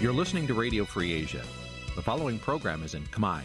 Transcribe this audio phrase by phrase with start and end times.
[0.00, 1.42] You're listening to Radio Free Asia.
[1.98, 3.42] The following program is in Khmer.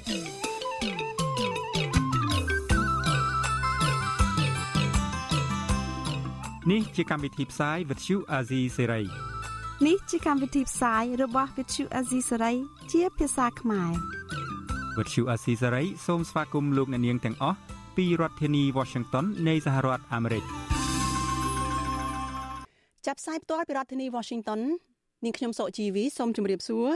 [6.66, 9.06] Nǐ chi càm bi tiệp xáy vệt chiu a zì sáy.
[9.88, 12.56] នេះជាកម្មវិធីផ្សាយរបស់ Vithu Azisari
[12.92, 13.92] ជាភាសាខ្មែរ
[14.98, 17.58] វិទ្យុអាស៊ីសេរីសូមស្វាគមន៍លោកអ្នកនាងទាំងអស់
[17.98, 20.44] ពីរដ្ឋធានី Washington នៃសហរដ្ឋអាមេរិក
[23.06, 24.60] ចាប់ផ្សាយផ្ទាល់ពីរដ្ឋធានី Washington
[25.25, 26.91] នាងខ្ញុំសុកជីវីសូមជម្រាបសួរ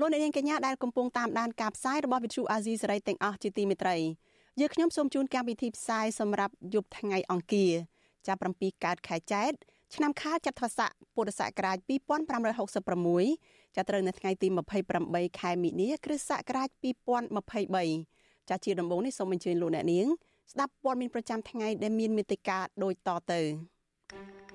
[0.00, 3.96] លោកអ្នកនាងកញ្ញាដែលកំពុងតាមដានការផ្សាយរបស់ Vithu Azizi សេរីទាំងអស់ជាទីមេត្រី
[4.60, 7.72] យើងខ្ញុំសូមជូនកម្មវិធីផ្សាយសម្រាប់យប់ថ្ងៃអង្គារ
[8.26, 9.52] ចាប់7កើតខែចែក
[9.94, 11.78] ឆ្នាំខាលចត្វាស័កពុរសករាជ
[12.96, 14.48] 2566ចាប់ត្រូវនៅថ្ងៃទី
[14.94, 16.68] 28ខែមិនិនាគ្រិស្តសករាជ
[17.78, 20.06] 2023ចាស់ជាដំបូងនេះសូមអញ្ជើញលោកអ្នកនាង
[20.52, 23.40] ស្ដាប់ព័ត៌មានប្រចាំថ្ងៃដែលមានមេត្តាដូចតទៅ
[24.12, 24.47] អ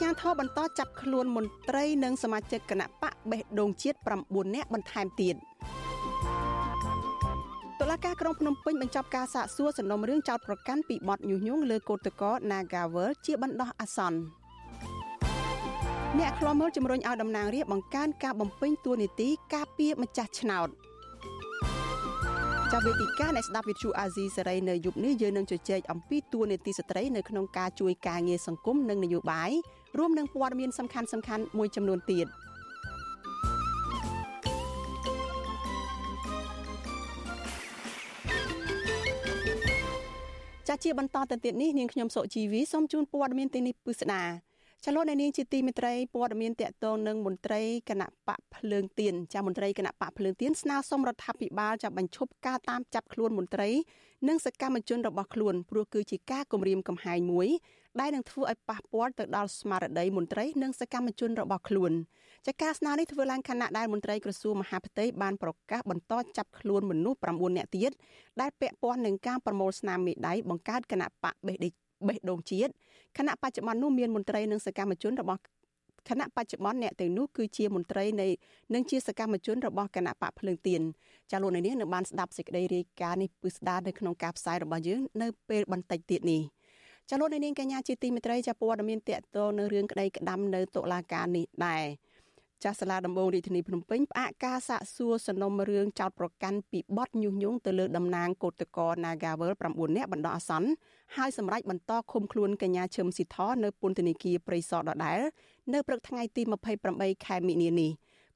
[0.00, 5.34] ញ្ញាធិបបន្តចាប់ខ្លួនមន្ត្រីនិងសមាជិកគណៈបកបេះដូងជាតិ9នាក់បន្ថែមទៀត
[7.80, 14.20] តុលាការក្រុងភ្នំពេញបញ្ចប់ការសាកសួរសំណុំរឿងចោតប្រកាន់ពីបទញុះញង់លើកោតក្រ Nagawal ជាបណ្ដោះអាសន្ន
[16.18, 20.68] អ្នកខ្លាំមើលជំរុញឲ្យតំណាងរាស្ត្របង្កើនការបំពេញតួនាទីការពារម្ចាស់ឆ្នោត
[22.72, 29.50] ចាវេទិកាអ្នកស្ដាប់វិទ្យុអាស៊ីសេរីនៅយប់នេះយើងនឹងជជែកអំពីតួនាទីស្ត្រីនៅក្នុងការជួយការងារសង្គមនិងនយោបាយ
[29.98, 32.26] រួមនឹងព័ត៌មានសំខាន់សំខាន់មួយចំនួនទៀត
[40.68, 44.24] ចាជាបន្តទៅទៀតនេះនាងខ្ញុំសុជីវីសូមជូនព័ត៌មានទីនេះពិស្ដា
[44.84, 53.68] ចលនានាងជាទីមេត្រីព័ត៌មានតកតងនឹងមន្ត្រីគណៈបកភ្លើងទៀនចាមន្ត្រីគណៈបកភ្លើងទៀនស្នើសុំរដ្ឋាភិបាលចាប់បញ្ឈប់ការតាមចាប់ខ្លួនមន្ត្រី
[54.28, 57.48] និងសកម្មជនរបស់ខ្លួនព្រោះគឺជាការគំរាមកំហែងមួយ
[58.00, 61.92] ដែលនឹងធ្វើឲ្យប៉ះពាល់ទៅដល់ស្មារតីមន្ត្រីនិងសកម្មជនរបស់ខ្លួន
[62.46, 67.92] ចាការស្នើនេះធ្វើឡើងខណៈដែលមន្ត្រីក្រសួងមហាផ្ទៃបានប្រកាសបន្តចាប់ខ្លួនមនុស្ស9នាក់ទៀត
[68.40, 71.72] ដែលពាក់ព័ន្ធនឹងការប្រមូលស្នាមមេដៃបង្កើតគណៈបកបេះដេក
[72.08, 72.72] បេះដូងជាតិ
[73.18, 75.40] គណៈបច្ចុប្បន្ននោះមានមន្ត្រីនិងសកម្មជនរបស់
[76.08, 78.28] គណៈបច្ចុប្បន្នអ្នកទាំងនោះគឺជាមន្ត្រីនៃ
[78.74, 80.80] និងជាសកម្មជនរបស់គណៈបកភ្លើងទៀន
[81.30, 86.42] ចាលោកនាងនឹងបានស្ដាប់សេចក្តីរាយការណ៍នេះពឹស្ដារនៅក្នុងការផ្សាយរបស់យើងនៅពេលបន្តិចទៀតនេះ
[87.12, 91.84] ចាលោកនាងកញ្ញាជាទីមេត្រីចាព័ត៌មានតកតនៅរឿងក្តីក្តាំនៅតុលាការនេះដែរ
[92.62, 100.70] ចាស់សាលាដំបងរាជធានីភ្នំពេញផ្អាកការសាកសួរសំណុំរឿងចោតប្រកាន់ពីបទញុះញង់ទៅលើតំណាងកោតក្រ Nagawal 9នាក់បណ្ដោះអាសន្ន
[101.16, 105.20] ហើយសម្រេចបន្តឃុំខ្លួនកញ្ញាឈឹមស៊ីធនៅពន្ធនាគារព្រៃសរដដែល
[105.72, 106.42] នៅព្រឹកថ្ងៃទី
[106.84, 107.90] 28ខែមិនិនានេះ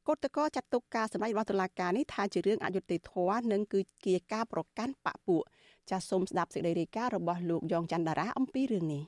[0.09, 5.43] កោតក្រចាត់ទុកការសម្ដែងរបស់តុលាការនេះថាជារឿងអយុត្តិធម៌និងគឺជាការប្រកាន់បកពួក
[5.91, 9.03] ចាសសូមស្ដាប់សេចក្តីរាយការណ៍របស់លោកយ៉ងច័ន្ទដារាអំពីរឿងនេះ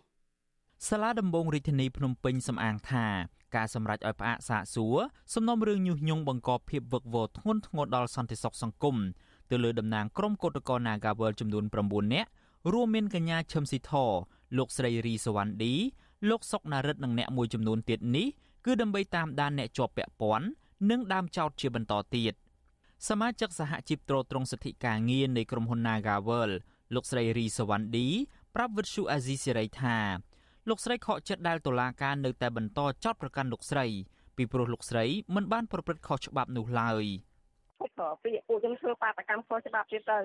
[0.88, 3.06] សាលាដំបងរាជធានីភ្នំពេញសំអាងថា
[3.56, 4.96] ការសម្រេចឲ្យផ្អាកសាកសួរ
[5.34, 8.96] សំណុំរឿងញុះញង់បង្កភាពវឹកវរធ្ងន់ធ្ងរដល់សន្តិសុខសង្គម
[9.50, 12.28] ទៅលើតំណាងក្រុមកោតក្រ Nagawal ចំនួន9នាក់
[12.72, 13.92] រួមមានកញ្ញាឈឹមស៊ីធ
[14.56, 15.72] លោកស្រីរីសវណ្ណឌី
[16.28, 18.26] លោកសុកណារិតនិងអ្នកមួយចំនួនទៀតនេះ
[18.64, 20.46] គឺដើម្បីតាមដានអ្នកជាប់ពាក់ព័ន្ធ
[20.90, 22.32] និងដើមចោតជាបន្តទៀត
[23.08, 26.50] សមាជិកសហជីពត្រួតត្រងសិទ្ធិការងារនៃក្រុមហ៊ុន Nagawal
[26.94, 28.06] លោកស្រីរីសវណ្ណឌី
[28.54, 29.98] ប្រាប់វិទ្យុអាស៊ីសេរីថា
[30.68, 33.86] លោកស្រីខកចិត្តដែលតុលាការនៅតែបន្តចោទប្រកាន់លោកស្រី
[34.36, 35.04] ពីព្រោះលោកស្រី
[35.34, 37.04] មិនបានប្រព្រឹត្តខុសច្បាប់នោះឡើយ
[38.00, 40.18] ក៏ពាក្យពួកខ្ញុំធ្វើបាតកម្មខុសច្បាប់ទៀតទៅ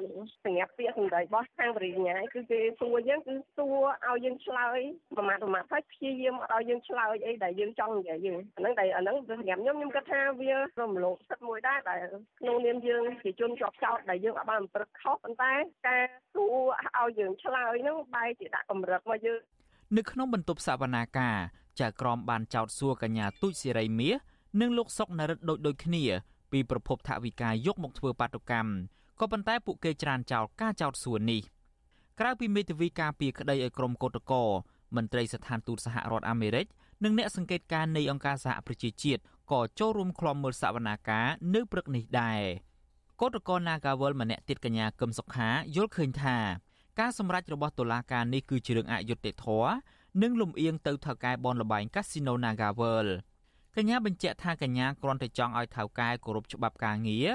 [0.43, 4.79] សម្រាប់ពាក្យសម្ដីរបស់ខាងបរិញ្ញាគឺគេសួរយើងគឺសួរឲ្យយើងឆ្លើយ
[5.17, 11.99] ប្រមាថប្រមាថហើយព្យាយាមឲ្យយើងឆ្លើយអីដែលយើងចង់និយាយយើងអាហ្នឹងតែអាហ្នឹងសម្រាប់ខ្ញុំខ្ញុំគិតថាវារំលោភសិទ្ធិមួយដែរដែល
[12.39, 15.53] ក្នុងនាមយើងជាជនជាប់ចោតដែលយើងអាចបានប្រព្រឹត្តខុសប៉ុន្តែ
[15.87, 16.55] ការសួរ
[16.97, 19.39] ឲ្យយើងឆ្លើយហ្នឹងបែរជាដាក់កម្រិតមកយើង
[19.97, 21.37] នៅក្នុងបន្ទប់សវនាការ
[21.81, 24.15] ចៅក្រមបានចោទសួរកញ្ញាទូចសេរីមាស
[24.61, 26.03] និងលោកសុកនរិទ្ធដូចដូចគ្នា
[26.51, 28.71] ពីប្រភពថវិកាយកមកធ្វើបាតុកម្ម
[29.19, 31.41] ក៏ប៉ុន្តែពួកគេច្រានចោលការចោទសួរនេះ
[32.19, 34.49] ក្រៅពីមេធាវីការពីក្តីឲ្យក្រុមកោតក្រ
[34.95, 36.65] មន្ត្រីស្ថានទូតសហរដ្ឋអាមេរិក
[37.03, 39.21] និងអ្នកសង្កេតការណ៍នៃអង្គការសហប្រជាជាតិ
[39.51, 42.41] ក៏ចូលរួមក្លំមើលសវនាការនៅព្រឹកនេះដែរ
[43.21, 46.37] កោតក្រ Nagawal ម្នាក់ទៀតកញ្ញាកឹមសុខាយល់ឃើញថា
[46.99, 49.71] ការសម្រេចរបស់តុលាការនេះគឺជារឿងអយុត្តិធម៌
[50.21, 53.11] និងលំអៀងទៅថៅកែបនលបែងកាស៊ីណូ Naga World
[53.77, 57.27] កញ្ញាបញ្ជាក់ថាកញ្ញាគ្រាន់តែចង់ឲ្យថៅកែគោរពច្បាប់ការងារ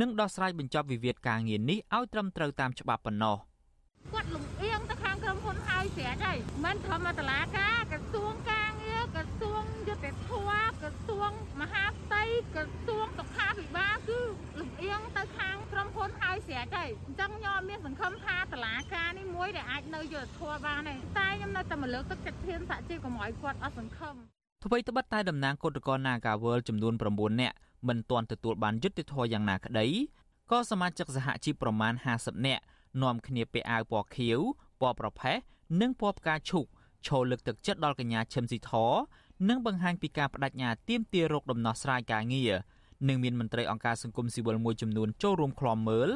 [0.00, 3.36] និងដោះស្រាយបញ្ចប់វិវាទការងារនេះឲ្យត្រឹមត្រូវតាមច្បាប់ប៉ុណ្ណោះ
[4.12, 10.38] គាត់លំអៀងទៅខាងក្រុមហ៊ុនហើយស្រាប់ហើយមិនត្រឹមតែតុលាការក្រសួងការងារក្រសួងយុទ្ធភ័
[10.68, 12.22] ពក្រសួងមហាផ្ទៃ
[12.54, 14.20] ក្រសួងសុខាភិបាលគឺ
[14.58, 24.16] លំអៀងទៅខាងក្រុមហ៊ុនហើយស្រេចហើយអញ្ចឹងខ្ញុំមានសង្ឃឹមថាតឡាការនេះមួយដែលអាចនៅយុទ្ធធម៌បានទេតែខ្ញុំនៅតែមកលើកទឹកចិត្តធានសហជីពកុំឲ្យគាត់អត់សង្ឃឹម
[24.64, 27.56] អ្វីត្បិតតែតំណាងគឧតកោ Nagawal ចំនួន9នាក់
[27.88, 29.86] មិនទាន់ទទួលបានយុត្តិធម៌យ៉ាងណាក្តី
[30.50, 32.62] ក៏សមាជិកសហជីពប្រមាណ50នាក់
[33.02, 34.38] នាំគ្នាពាក់អាវពណ៌ខៀវ
[34.80, 35.36] ពណ៌ប្រផេះ
[35.80, 36.66] និងពណ៌ផ្កាឈូក
[37.06, 38.72] ឈរលើកទឹកចិត្តដល់កញ្ញាឈឹមស៊ីធ
[39.48, 42.52] និងបង្ហាញពីការបដិញ្ញាទាមទាររោគដំណោះស្រាយការងារ
[43.08, 46.08] និងមានមន្ត្រីអង្គការសង្គមស៊ីវិលមួយចំនួនចូលរួមក្លំមើល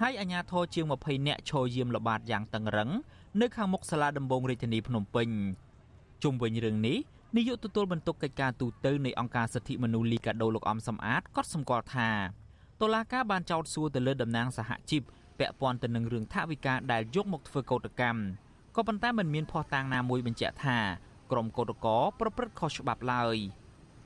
[0.00, 2.90] ហើយអាជ្ញាធរជាង20នាក់ឈរយាមល្បាតយ៉ាងតឹងរឹង
[3.40, 5.28] នៅខាងមុខសាលាដំបងរាជធានីភ្នំពេញ
[6.22, 6.98] ជុំវិញរឿងនេះ
[7.36, 12.10] នាយកទទួលបន្ទុកកិច្ចការទូតទៅនៃអង្គការសិទ្ធិមនុស្សលីកាដូលោកអំសំអាតក៏សម្គាល់ថា
[12.80, 15.02] តុលាការបានចោទសួរទៅលើតំណាងសហជីព
[15.38, 18.20] ពាក់ព័ន្ធទៅនឹងរឿងថាវិការដែលយកមកធ្វើកោតកម្ម
[18.76, 20.78] ក៏ប៉ុន្តែមិនមានភស្តុតាងណាមួយបញ្ជាក់ថា
[21.30, 23.36] ក្រុមកោតក្រប្រព្រឹត្តខុសច្បាប់ឡើយ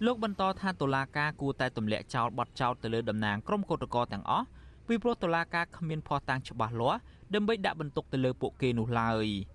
[0.06, 4.46] លោកបន្តថាតុលាការគួរតែទម្លាក់ចោលបទចោទទៅលើតំណាងក្រុមកោតក្រទាំងអស់
[4.86, 7.00] ពីព្រោះតុលាការគ្មានភស្តុតាងច្បាស់លាស់
[7.34, 9.26] ដើម្បីដាក់បន្ទុកទៅលើពួកគេនោះឡើយ។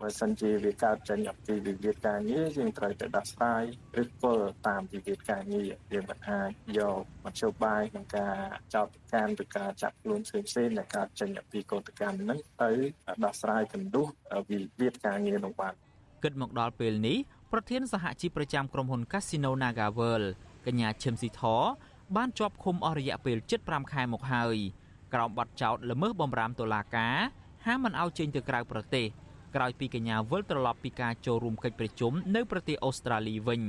[0.00, 3.62] បើសិនជាវាកើតចេញអំពីវិវាទការងារយើងត្រូវតែដោះស្រាយ
[4.02, 8.36] ឬគល់តាមវិវាទការងារយើងមិនអាចយកមធ្យោបាយក្នុងការ
[8.74, 12.70] ចោទប្រកាន់ឬការចាប់ខ្លួនផ្សេងផ្សេងដែលកើតចេញអំពីកោតកម្មហ្នឹងទៅ
[13.24, 14.06] ដោះស្រាយកណ្ដុះ
[14.50, 15.74] វិវាទការងារនោះបាន
[16.22, 17.18] គិតមកដល់ពេលនេះ
[17.52, 20.26] ប្រធានសហជីពប្រចាំក្រុមហ៊ុន Casino NagaWorld
[20.66, 21.42] កញ្ញាឈឹមស៊ីធ
[22.16, 24.56] បានជាប់ឃុំអស់រយៈពេល75ខែមកហើយ
[25.14, 27.16] ក្រោមបទចោទល្មើសបំរាមតុលាការ
[27.66, 29.06] ហាមមិនឲ្យចេញទៅក្រៅប្រទេស
[29.54, 33.62] ក្រោយពីកញ្ញាវិលត្រឡប់ពីការចូលរួមកិច្ចប្រជុំនៅប្រទេសអូស្ត្រាលីវិញ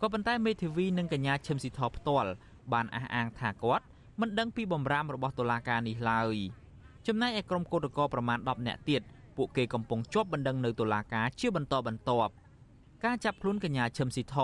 [0.00, 2.30] ក៏ប៉ុន្តែមេធាវីនិងកញ្ញាឈឹមស៊ីធផ្ទាល់
[2.72, 3.84] បានអះអាងថាគាត់
[4.20, 6.36] មិនដឹងពីបំរាមរបស់តុលាការនេះឡើយ
[7.06, 9.02] ចំណែកឯក្រុមកោតក្រប្រមាណ10នាក់ទៀត
[9.36, 12.32] ពួកគេកំពុងជាប់បណ្ដឹងនៅតុលាការជាបន្តបន្ទាប់
[13.04, 14.36] ការចាប់ខ្លួនកញ្ញាឈឹមស៊ីធ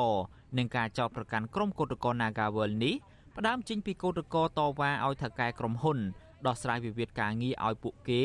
[0.58, 2.94] និងការចោទប្រកាន់ក្រុមកោតក្រ Nagawal នេះ
[3.36, 5.98] ផ្ដើមចេញពីកោតក្រតវ៉ាឲ្យថៅកែក្រុមហ៊ុន
[6.46, 8.22] ដោះស្រាយវិវាទការងារឲ្យពួកគេ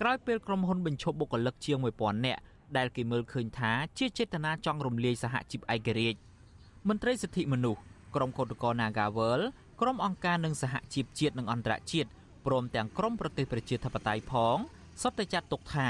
[0.00, 2.42] ក្រោយពេលក្រុមហ៊ុនបញ្ឈប់បុគ្គលិកជាង1000នាក់
[2.76, 6.18] ដែលគេមើលឃើញថាជាចេតនាចង់រំលាយសហជីពឯករាជ្យ
[6.88, 7.80] មន្ត្រីសិទ្ធិមនុស្ស
[8.14, 9.40] ក្រុមកោតក្រ Nagawal
[9.80, 12.08] ក្រុមអង្គការនិងសហជីពជាតិនិងអន្តរជាតិ
[12.46, 14.56] ព្រមទាំងក្រុមប្រទេសប្រជាធិបតេយ្យផង
[15.02, 15.88] សុទ្ធតែចាត់ទុកថា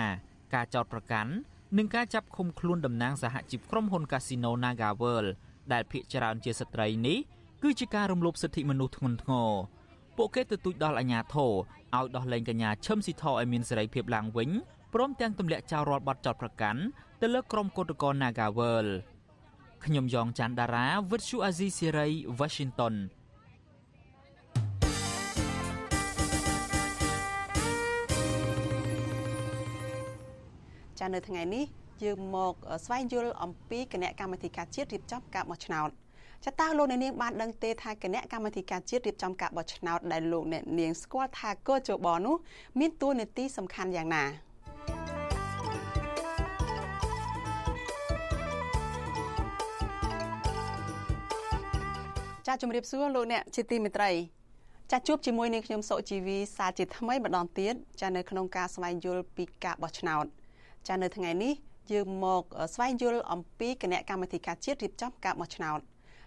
[0.54, 1.32] ការចោទប្រកាន់
[1.76, 5.26] និងការចាប់ឃុំខ្លួនតំណាងសហជីពក្រុមហ៊ុន Casino Nagawal
[5.72, 7.18] ដែលភាគច្រើនជាស្ត្រីនេះ
[7.62, 9.50] គឺជាការរំលោភសិទ្ធិមនុស្សធ្ងន់ធ្ងរ
[10.16, 11.52] ពួកគេទទូចដល់អាជ្ញាធរ
[11.96, 14.50] ឲ្យដោះលែងកញ្ញាឈឹមស៊ីធឲ្យមានសេរីភាពឡើងវិញ
[14.94, 16.80] ព្រមទាំងទម្លាក់ចោលរាល់បទចោទប្រកាន់
[17.20, 18.88] ទៅលើក្រុមកោតក្រ Nagawal
[19.84, 22.08] ខ្ញុំយ៉ងច័ន្ទដារាវិទ្យុអាស៊ីសេរី
[22.38, 22.94] Washington
[30.98, 31.64] ចានៅថ្ងៃនេះ
[32.04, 35.90] យើងមកស្វែងយល់អំពីគណៈកម្មាធិការជាតិរៀបចំការបោះឆ្នោត
[36.44, 42.36] ចតាលោកអ្នកនាងបានដឹងទេថាគណៈកម្មាធិការជាតិរៀបចំការបោះឆ្នោតដែលលោកអ្នកនាងស្គាល់ថាកោជបនោះ
[42.78, 44.24] មានតួនាទីសំខាន់យ៉ាងណា
[52.46, 54.10] ចាជំរាបសួរលោកអ្នកជាទីមេត្រី
[54.92, 60.24] ចាជួបជាមួយនឹងខ្ញុំសុជីវីសាជាថ្មីម្ដងទៀតចានៅក្នុងការស្វែងយល់ពីការបោះឆ្នោត
[60.88, 61.52] ចានៅថ្ងៃនេះ
[61.92, 62.42] យើងមក
[62.74, 65.80] ស្វែងយល់អំពីគណៈកម្មាធិការជាតិរៀបចំការបោះឆ្នោត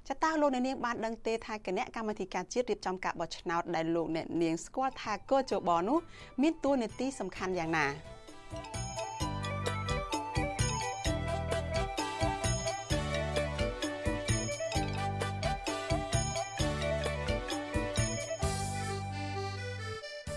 [0.10, 5.98] ចតាលោកអ្នកនាងបានដឹងទេថាគណៈកម្មាធិការជាតិរៀបចំការបោះឆ្នោតដែលលោកអ្នកនាងស្គាល់ថាកោជបនោះ
[6.42, 7.86] មានតួនាទីសំខាន់យ៉ាងណា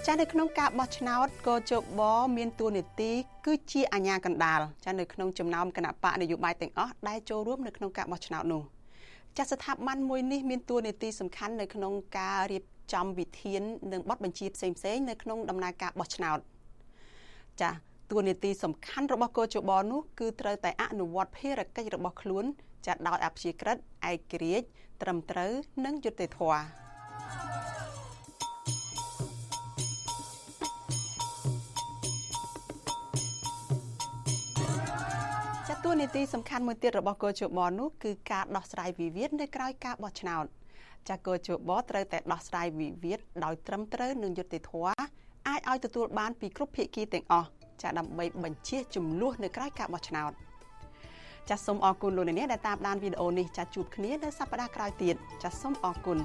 [0.06, 2.00] ចានៅក្នុងការបោះឆ្នោតកោជប
[2.36, 3.10] មានតួនាទី
[3.46, 8.64] គឺជាអាជ្ញាកណ្ដាលចានៅក្នុងចំណោមគណៈបកនយោបាយទាំងអស់ដែលចូលរួមនៅក្នុងការបោះឆ្នោតនោះ។
[9.36, 16.38] ចាស់ស្ថាប័នមួយនេះមានតួនាទីសំខាន់នៅក្នុងការរៀបចំវិធាននិងបទបញ្ជាផ្សេងៗនៅក្នុងដំណើរការបោះឆ្នោត
[17.60, 17.78] ចាស់
[18.10, 22.44] តួនាទីសំខាន់របស់កោជបនោះគឺត្រូវតែអនុវត្តភារកិច្ចរបស់ខ្លួន
[22.86, 23.76] ចាត់ដោយអព្យាក្រឹត
[24.10, 24.66] ឯករាជ្យ
[25.02, 25.52] ត្រឹមត្រូវ
[25.84, 27.89] និងយុត្តិធម៌ួ
[35.98, 40.44] នាទីសំខាន់មួយទៀតរបស់កោជបនោះគឺការដោះស្រាយវិវាទនៅក្រៅការបោះឆ្នោត
[41.08, 44.92] ចាកោជបត្រូវតែដោះស្រាយវិវាទដោយត្រឹមត្រូវនិងយុត្តិធម៌
[45.48, 47.48] អាចឲ្យទទួលបានពីគ្រប់ភាគីទាំងអស់
[47.82, 50.32] ចាដើម្បីបញ្ជាចំនួននៅក្រៅការបោះឆ្នោត
[51.48, 56.18] ចាសសូមអរគុណលោកអ្នកដែលតាមដានវីដេអូនេះចាសជួបគ្នានៅសប្តាហ៍ក្រោយទៀតចាសសូមអរគុណ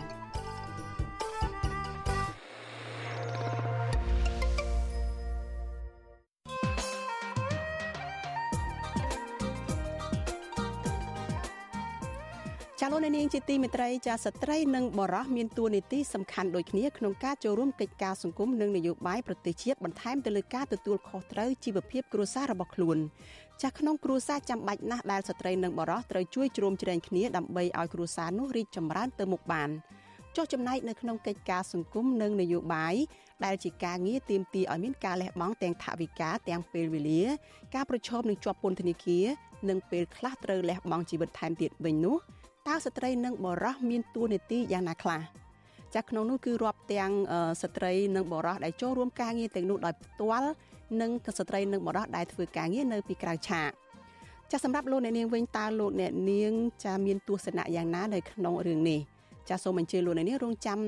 [12.86, 22.98] លលោកនាងជាទីមេត្រីចាស្ត្រីនិងបរោះមានតួនាទីសំខាន់ដូចគ្នាក្នុងការចូលរួមកិច្ចការសង្គមនិងនយោបាយប្រទេសជាតិបន្ថែមទៅលើការទទួលខុសត្រូវជីវភាពគ្រួសាររបស់ខ្លួន
[23.64, 29.70] ចាក្នុងគ្រួសារចាំបាច់ណាស់ដែលស្ត្រីនិងបរោះត្រូវជួយជ្រោមជ្រែងគ្នាដើម្បីឲ្យគ្រួសារនោះរីកចម្រើនទៅមុខបាន
[30.36, 32.96] ចុះចំណែកនៅក្នុងកិច្ចការសង្គមនិងនយោបាយ
[33.46, 37.24] ដែលជាការងារទាមទារឲ្យមានការលះបង់ទាំងថវិកាទាំងពេលវេលា
[37.76, 39.26] ការប្រឈមនឹងជាប់ពន្ធនាគារ
[39.70, 42.18] និងពេលខ្លះត្រូវលះបង់ជីវិតថែមទៀតវិញនោះ
[42.68, 45.22] តើស្ត្រីនិងបរោះមានតួនាទីយ៉ាងណាខ្លះ
[45.94, 47.12] ចាស់ក្នុងនោះគឺរាប់ទាំង
[47.62, 50.50] ស្ត្រីនិងបរោះដែលចូលរួមការងារទាំងនោះដោយផ្ទាល់
[51.02, 53.72] និងស្ត្រីនិងបរោះដែលធ្វើការងារនៅពីក្រៅឆាក
[54.52, 56.54] ចាស់សម្រាប់លោកអ្នកនាងវិញតើលោកអ្នកនាង
[56.86, 59.00] ចាមានទស្សនៈយ៉ាងណានៅក្នុងរឿងនេះ
[59.50, 60.80] ចាសសូមអញ្ជើញលោកអ្នកនាងរងចាំ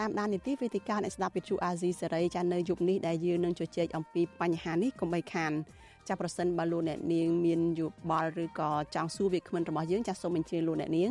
[0.00, 5.52] តាមដាននីតិវេទិកាអ្នកស្ដាប់វិទ្យុអាស៊ីសេរីចានៅយប់នេះដែលយើងនឹងជជែកអំពីបញ្ហានេះកុំបីខាន
[6.08, 11.10] ចាប្រសិនបើលោកអ្នកនាងមានយោបល់ឬក៏ចង់សួរវាគ្មិនរបស់យើងចាសូមអញ្ជើញលោកអ្នកនាង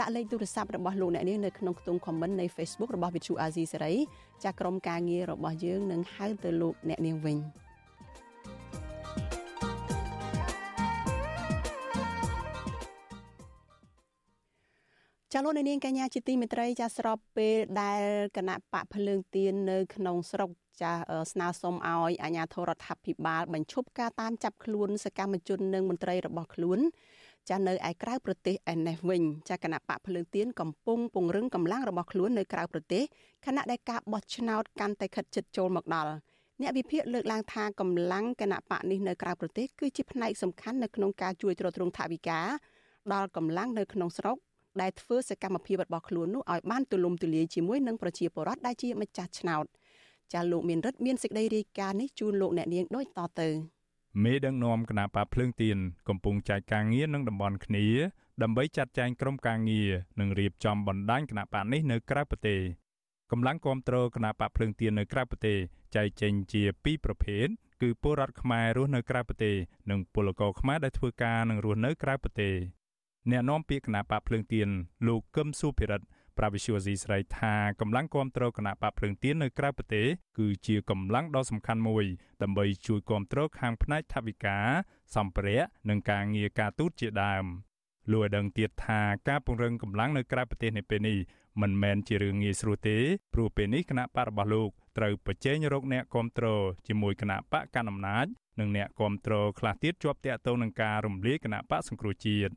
[0.00, 3.94] ដាក់លេខទូរស័ព្ទរបស់លោកអ្នកនាងនៅក្នុងខ្ទង់ comment នៃ Facebook របស់ Vithu Azizi សេរី
[4.44, 7.38] ចាក្រុមការងាររបស់យើងនឹងហៅទៅលោកអ្នកនាងវិញ
[15.32, 18.02] ចាលោកនាងកញ្ញាជាទីមេត្រីចាស្របពេលដែល
[18.36, 20.50] គណៈបកភ្លើងទៀននៅក្នុងស្រុក
[20.82, 20.92] ចា
[21.32, 26.78] ស្នើសុំឲ្យអាជ្ញាធររដ្ឋាភិបាលបញ្ឈប់ការតាមចាប់ខ្លួនសកម្មជននិងមន្ត្រីរបស់ខ្លួន
[27.50, 33.04] ចានៅឯក្រៅប្រទេសឯនេះវិញចាគណៈបកភ្លើងទៀនកំពុងពង្រឹងកម្លាំងរបស់ខ្លួននៅក្រៅប្រទេស
[33.46, 36.12] ខណៈដែលការបោះឆ្នោតកាន់តែខិតជិតចូលមកដល់
[36.60, 42.40] អ្នកវិភាគលើកឡើងថាកម្លាំងគណៈបកនេះនៅក្រៅប្រទេសគឺជាផ្នែកសំខាន់នៅក្នុងការជួយទ្រទ្រង់ថវិកា
[43.12, 44.36] ដល់កម្លាំងនៅក្នុងស្រុក
[44.80, 49.64] ដែលធ្វើសកម្មភាពរបស់ខ្លួននោះឲ្យបានទូលំទូលាយជាមួយនឹងប្រជាពលរដ្ឋដែលជាម្ចាស់ឆ្នោត
[50.32, 53.48] ចាលោកមានរិទ្ធមានសេចក្តីរាយការណ៍នេះជូនលោកអ្នកនាងដូចតទៅ
[54.24, 57.86] មេដឹកនាំគណៈបកភ្លើងទៀនកំពុងចែកការងារនឹងតំបន់គ្នា
[58.42, 62.60] ដើម្បីចាត់ចែងក្រុមការងារនិងរៀបចំបណ្ដាញគណៈបកនេះនៅក្រៅប្រទេស
[63.30, 65.58] កម្លាំងគ្រប់គ្រងគណៈបកភ្លើងទៀននៅក្រៅប្រទេស
[65.96, 67.46] ចែកចេញជាពីរប្រភេទ
[67.82, 69.56] គឺពលរដ្ឋខ្មែររស់នៅក្រៅប្រទេស
[69.90, 72.54] និងពលករខ្មែរដែលធ្វើការនិងរស់នៅក្រៅប្រទេស
[73.30, 74.68] អ្នកនាំពាក្យគណៈបកភ្លើងទៀន
[75.06, 76.06] លោកកឹមសុភិរិទ្ធ
[76.38, 80.06] ប្រាវិសុវអាស៊ីស្រីថាកម្លាំងគ្រប់គ្រងគណៈបកភ្លើងទៀននៅក្រៅប្រទេស
[80.38, 82.04] គឺជាកម្លាំងដ៏សំខាន់មួយ
[82.42, 84.58] ដើម្បីជួយគ្រប់គ្រងខាងផ្នែកថវិកា
[85.16, 87.44] សម្ភារៈនិងការងារការទូតជាដើម
[88.12, 91.18] លោកឲ្យដឹងទៀតថាការពង្រឹងកម្លាំងនៅក្រៅប្រទេសនៅពេលនេះ
[91.62, 92.98] មិនមែនជារឿងងាយស្រួលទេ
[93.34, 98.26] ព្រោះពេលនេះគណៈបករបស់លោកត្រូវប្រជែងរកអ្នកគ្រប់គ្រងជាមួយគណៈបកកណ្ដាលអំណាច
[98.60, 102.52] និងអ្នកគ្រប់គ្រងខ្លះទៀតជាប់តាក់ទងនឹងការរំលាយគណៈបកសង្គ្រោះជាតិ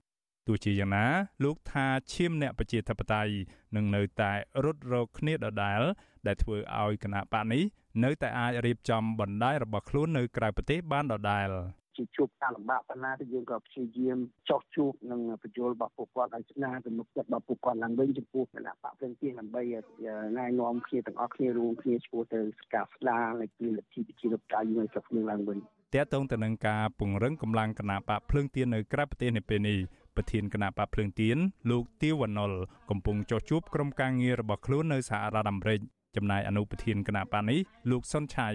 [0.48, 1.05] ទោះជាយ៉ាងណា
[1.43, 3.33] លោកថាឈាមអ្នកប្រជាធិបតេយ្យ
[3.75, 4.31] នឹងនៅតែ
[4.63, 5.81] រត់រកគ្នាដដែល
[6.27, 7.63] ដែលធ្វើឲ្យគណៈបកនេះ
[8.03, 11.50] នៅតែអាចរៀបចំបណ្ដាញរបស់ខ្លួននៅក្រៅប្រទេសបានដដែល
[11.98, 14.17] ជាជួបការលំបាកប៉ុណ្ណាទៅយើងក៏ព្យាយាម
[14.50, 19.63] ចោះជួបនឹងបញ្យលរបស់ពួកគាត់ឲ្យស្នាទំនុកចិត្តរបស់ពួកគាត់ឡើងវិញចំពោះគណៈបកព្រឹងទៀនដើម្បី
[20.38, 22.39] ណែនាំគ្នាទាំងអស់គ្នារួមគ្នាឈ្មោះទៅ
[22.74, 25.57] ការស្ដារនៃពីលទ្ធិប្រជាធិបតេយ្យនៅស្រុកខ្លួនឡើងវិញ
[25.95, 29.79] តើតងទៅនឹងការពង្រឹងកម្លាំងគណៈបកភ្លើងទៀននៅក្រៅប្រទេសនៅពេលនេះ
[30.15, 31.38] ប្រធានគណៈបកភ្លើងទៀន
[31.70, 32.51] លោកទាវវណ្ណុល
[32.89, 35.80] កំពុងចោះជួបក្រុមការងាររបស់ខ្លួននៅសហរដ្ឋអាមេរិក
[36.15, 37.60] ចំណែកអនុប្រធានគណៈបកនេះ
[37.91, 38.50] លោកសុនឆៃ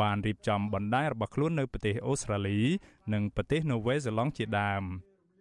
[0.00, 2.58] បានរៀបចំបណ្ដាញរបស់ខ្លួននៅប្រទេសអូស្ត្រាលី
[3.12, 4.84] និងប្រទេសនូវែលសេឡង់ជាដើម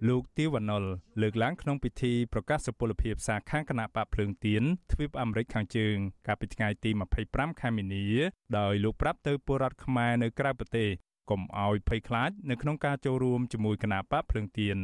[0.08, 0.84] លោកទាវវណ្ណុល
[1.22, 5.96] លើកឡើងក្នុងពិធីប្រកាសសុពលភាពសាខាគណៈបកភ្លើងទៀនទ្វីបអាមេរិកខាងជើង
[6.28, 6.90] កាលពីថ្ងៃទី
[7.26, 8.06] 25ខែមីនា
[8.58, 10.90] ដោយលោកប្រាប់ទៅពលរដ្ឋខ្មែរនៅក្រៅប្រទេស
[11.30, 14.78] កុំឲ្យភ័យខ្លាចនៅក្នុងការចូលរួមជាមួយគណៈបកភ្លើងទៀន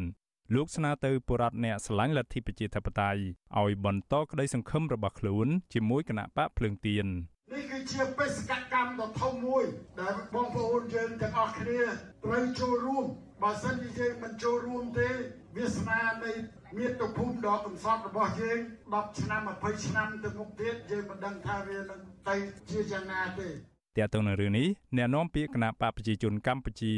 [0.54, 3.22] លោកស្នើទៅបុរដ្ឋអ្នកស្រឡាញ់លទ្ធិប្រជាធិបតេយ្យ
[3.60, 7.06] ឲ្យបន្តក្តីសង្ឃឹមរបស់ខ្លួនជាមួយគណៈបកភ្លើងទៀន
[7.54, 9.64] នេះគឺជាបេសកកម្មដ៏ធំមួយ
[10.02, 11.80] ដែលបងប្អូនយើងទាំងអស់គ្នា
[12.26, 13.06] ត្រូវចូលរួម
[13.42, 15.10] បើសិនជាយើងមិនចូលរួមទេ
[15.56, 16.32] វាសនានៃ
[16.78, 18.60] មាតុភូមិដ៏កំសត់របស់យើង
[18.92, 22.36] 10ឆ្នាំ20ឆ្នាំទៅមុខទៀតយើងមិនដឹងថាវានឹងទៅ
[22.70, 24.68] ជាយ៉ាងណាទេតើតើនៅរឿងនេះ
[24.98, 26.94] អ្នកនាំពាក្យគណៈបកប្រជាជនកម្ពុជា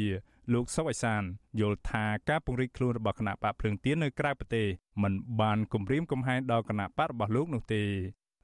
[0.52, 1.22] លោកសុវ័យសាន
[1.60, 4.66] យល់ថាការពង្រីកខ្លួនរបស់គណៈបកភ្លើងទៀននៅក្រៅប្រទេស
[5.02, 7.82] មិនបានគំរាមកំហែងដល់គណៈបករបស់លោកនោះទេ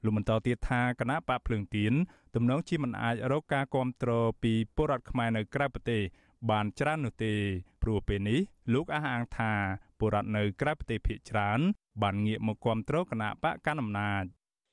[0.03, 1.93] លោកបន្តទៀតថាគណៈបកភ្លើងទៀន
[2.35, 6.01] ទំនងជាមិនអាចរកការគ្រប់គ្រងពីពលរដ្ឋខ្មែរនៅក្រៅប្រទេស
[6.49, 7.33] បានច្រើននោះទេ
[7.81, 8.39] ព្រោះពេលនេះ
[8.73, 9.51] លោកអះអាងថា
[9.99, 11.59] ពលរដ្ឋនៅក្រៅប្រទេសភាគច្រើន
[12.01, 14.23] បានងាកមកគ្រប់គ្រងគណៈបកកណ្ដាលអំណាច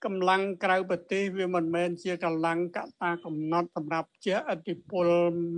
[0.06, 5.06] កម្លាំងក្រៅប្រទេសវាមិនមែនជាកម្លាំងកត្តាកំណត់សម្រាប់ជាអធិពល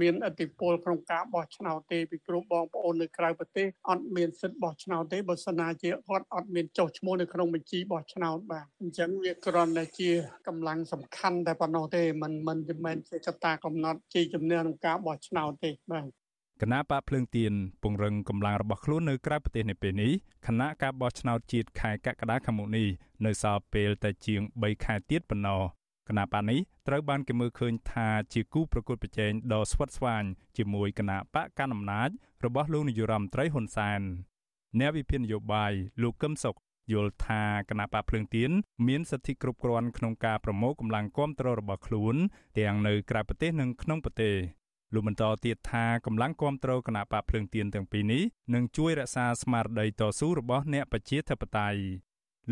[0.01, 10.11] មានអធិពលក្នុងការបោះឆ្នោតទេពីព្រោះបងប្អូននៅក្រៅប្រទេសអត់មានសិទ្ធិបោះឆ្នោតទេបើសិនណាជាគាត់អត់មានចុះឈ្មោះនៅក្នុងបញ្ជីបោះឆ្នោតបាទអញ្ចឹងវាគ្រាន់តែជា
[10.49, 16.22] កម្លាំងសំខាន់តែប៉ុណ្ណោះទេมันមិនមែនជាកត្តាកំណត់ជាជំនឿក្នុងការបោះឆ្នោតទេបាទ
[16.65, 17.53] គណៈបកភ្លើងទៀន
[17.83, 20.13] ពង្រឹងកម្លាំងរបស់ខ្លួននៅក្រៅប្រទេសនៅពេលនេះ
[20.47, 22.87] គណៈការបោះឆ្នោតជាតិខែកក្កដាខាងមុខនេះ
[23.25, 25.61] នៅសល់ពេលតែជាង3ខែទៀតប៉ុណ្ណោះ
[26.09, 30.25] គណៈបកនេះត្រូវបានគេមើលឃើញថាជាគូប្រកួតប្រជែងដ៏ស្វិតស្វាញ
[30.57, 32.09] ជាមួយគណៈបកកណ្ដាលអំណាច
[32.45, 34.01] របស់លោកនាយរដ្ឋមន្ត្រីហ៊ុនសែន
[34.79, 36.57] អ្នកវិភាគនយោបាយលោកកឹមសុខ
[36.93, 38.51] យល់ថាគណៈបកភ្លើងទៀន
[38.89, 42.15] មានសិទ្ធិគ្រប់គ្រាន់ក្នុងការប្រមូលកម្លាំងគាំទ្ររបស់ខ្លួន
[42.59, 44.35] ទាំងនៅក្រៅប្រទេសនិងក្នុងប្រទេស
[44.95, 48.23] លោកបន្តទៀតថាកម្លាំងគាំទ្រគណៈបកភ្លើងទៀនទាំងពីរនេះ
[48.55, 51.81] នឹងជួយរក្សាស្មារតីតស៊ូរបស់អ្នកប្រជាធិបតេយ្យ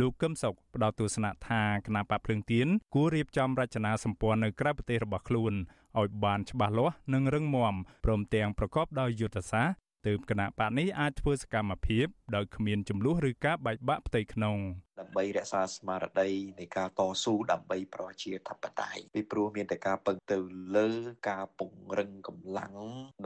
[0.00, 5.52] លោកកឹមសុខផ្ដល់ទស្សនៈថាគណៈបកភ្លើងទៀនគួររៀបចំរចនាសម្ព័ន្ធនៅក្រៅប្រទេសរបស់ខ្លួន
[6.00, 9.76] ឲ្យបានច្បាស់លាស់និងរឹងមាំព្រមទាំងប្រកបដោយយុទ្ធសាស្ត្រ
[10.06, 14.58] ទើបគណៈបកនេះអាចធ្វើសកម្មភាពដោយគ្មានចំនួនឬការបែកបាក់ផ្ទៃក្នុង
[15.00, 16.30] ដើម្បីរក្សាស្មារតី
[16.60, 20.38] នៃការតស៊ូដើម្បីប្រជាធិបតេយ្យពីព្រោះមានតែការពឹងទៅ
[20.76, 20.90] លើ
[21.30, 22.74] ការពង្រឹងកម្លាំង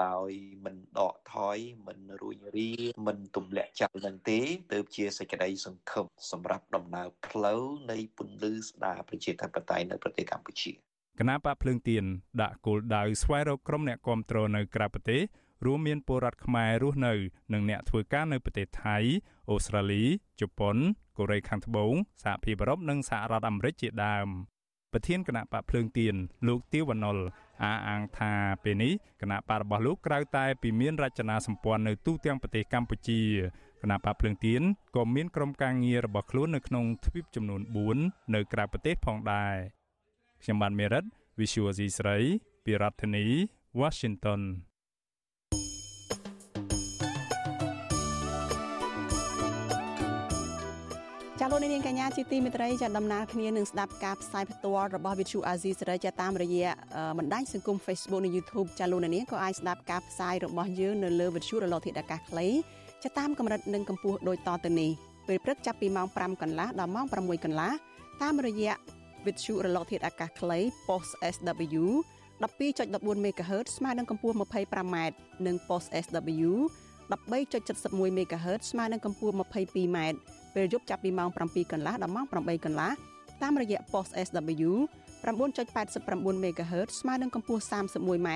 [0.04, 0.31] ដោយ
[0.64, 2.71] មិនដកថយមិនរួញរា
[3.07, 4.40] មិនទម្លាក់ចោលនឹងទេ
[4.73, 10.73] ទើបជាសេចក្តីសង្ឃឹមសម្រាប់ដំណើរផ្លូវនៃពន្លឺស្ដារប្រជាធិបតេយ្យនៅប្រទេសកម្ពុជា
[11.21, 12.04] គណៈបកភ្លើងទៀន
[12.43, 15.23] ដាក់គោលដៅស្វែងរកក្រុមអ្នកគាំទ្រនៅក្រៅប្រទេស
[15.65, 17.15] រួមមានពលរដ្ឋខ្មែររស់នៅ
[17.53, 18.97] និងអ្នកធ្វើការនៅប្រទេសថៃ
[19.51, 20.03] អូស្ត្រាលី
[20.41, 20.77] ជប៉ុន
[21.19, 21.93] កូរ៉េខាងត្បូង
[22.23, 24.29] សហភាពអឺរ៉ុបនិងសហរដ្ឋអាមេរិកជាដើម
[24.93, 26.15] ប្រធានគណៈបកភ្លើងទៀន
[26.49, 27.19] លោកទាវវណ្ណុល
[27.63, 28.33] អះអាងថា
[28.63, 33.21] ពេលនេះគណៈបករបស់លោកក្រៅតែពីមានរចនាសម្ព័ន្ធនៅទូទាំងប្រទេសកម្ពុជា
[33.83, 34.63] គណៈបកភ្លើងទៀន
[34.97, 37.61] ក៏មានក្រុមការងាររបស់ខ្លួននៅក្នុងទ្វីបចំនួន
[37.97, 39.55] 4នៅក្រៅប្រទេសផងដែរ
[40.43, 41.05] ខ្ញុំបានមេរិត
[41.39, 42.19] Visual C ស្រី
[42.65, 43.27] ពីរដ្ឋធានី
[43.81, 44.41] Washington
[51.73, 56.71] នាងកញ្ញាជាទីមេត្រីចាដំណើរគ្នានឹងស្ដាប់ការផ្សាយផ្ទាល់របស់ Vithu Azizi សេរីចាតាមរយៈ
[57.18, 62.47] បណ្ដាញសង្គម Facebook និង YouTube ចាលោកនាងក៏អាចស្ដាប់ការផ្សាយរបស់យើងនៅលើ Vithu រលកធាតុអាកាសខ្លី
[63.04, 64.90] ចាតាមកម្រិតនិងកម្ពស់ដូចតទៅនេះ
[65.28, 67.73] ពេលព្រឹកចាប់ពីម៉ោង5កន្លះដល់ម៉ោង6កន្លះ
[68.23, 68.75] តាមរយៈ
[69.25, 71.85] Vithu រលកធាតុអាកាសខ្លី Post SW
[72.42, 74.96] 12.14 MHz ស្មើនឹងកម្ពស់ 25m
[75.46, 76.50] និង Post SW
[77.11, 79.98] 13.71 MHz ស្មើនឹងកម្ពស់ 22m
[80.55, 82.90] ពេលយប់ចាប់ពីម៉ោង7កន្លះដល់ម៉ោង8កន្លះ
[83.43, 84.71] តាមរយៈ post SW
[85.25, 88.29] 9.89 MHz ស្មើនឹងកម្ពស់ 31m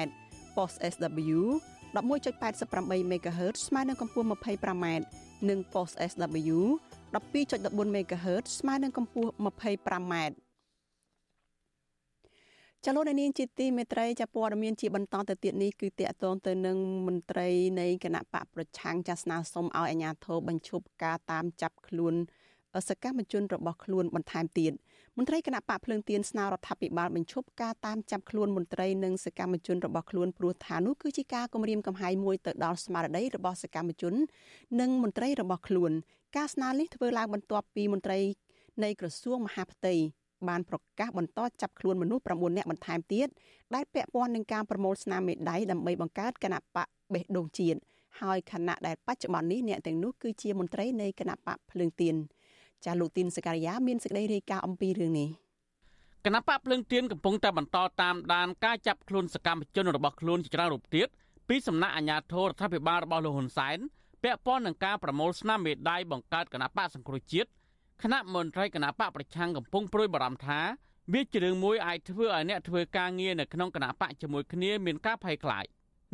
[0.57, 1.41] post SW
[1.95, 4.87] 11.88 MHz ស្មើនឹងកម្ពស់ 25m
[5.49, 6.59] និង post SW
[7.13, 10.15] 12.14 MHz ស្មើនឹងកម្ពស់ 25m
[12.87, 17.49] ចលនានាងជាទីមេត្រីចាព័ត៌មានជាបន្តទៅទៀតនេះគឺតកតងទៅនឹងមន្ត្រី
[17.81, 22.15] នៃគណៈបកប្រឆាំងចាស្នើសុំឲ្យអាជ្ញាធរបញ្ឈប់ការតាមចាប់ខ្លួន
[22.89, 24.73] សកម្មជនរបស់ខ្លួនបន្ថែមទៀត
[25.17, 34.15] មន្ត្រីគណៈបកភ្លើងទៀនស្នើរដ្ឋាភិបាលបញ្ឈប់ការតាមចាប់ខ្លួនមន្ត្រីនិងសកម្មជនរបស់ខ្លួនព្រោះថានោះគឺជាការគំរាមកំហែងមួយទៅដល់ស្មារតីរបស់សកម្មជន
[34.81, 35.93] និងមន្ត្រីរបស់ខ្លួន
[36.37, 38.21] ការស្នើនេះធ្វើឡើងបន្ទាប់ពីមន្ត្រី
[38.85, 39.95] នៃក្រសួងមហាផ្ទៃ
[40.49, 43.29] បានប្រកាសបន្តចាប់ខ្លួនមនុស្ស9នាក់បន្ថែមទៀត
[43.75, 47.79] ដែលពាក់ព័ន្ធនឹងការប្រមូលស្នាមមេដៃដើម្បីបង្កើតគណៈបកបេះដូងជាតិ
[48.21, 52.15] ហើយគណៈដែលបច្ចុប្បន្ននេះអ្នកទាំងនោះគឺជាមន្ត្រីនៃគណៈបកភ្លើងទៀន
[52.85, 55.29] ចាលោកទីនសការីយ៉ាមានសេចក្តីរាយការណ៍អំពីរឿងនេះ
[56.25, 61.09] គណៈបកភ្លើងទៀនកំពុងតែបន្តតាមដានការចាប់ខ្លួនសកម្មជនរបស់ខ្លួនជាច្រើនរូបទៀត
[61.49, 63.79] ពីសំណាក់អាជ្ញាធររដ្ឋាភិបាលរបស់លោកហ៊ុនសែន
[64.23, 67.49] ពាក់ព័ន្ធនឹងការប្រមូលស្នាមមេដៃបង្កើតគណៈបកសង្គ្រោះជាតិ
[68.03, 70.61] គណៈមន្ត្រីគណៈបកប្រឆាំងកំពុងប្រួយបារម្ភថា
[71.13, 75.65] វាជារឿងមួយអាចធ្វើឲ្យអ្នកធ្វើការងារនៅក្នុងគណៈបកជាមួយគ្នាមានការភ័យខ្លាច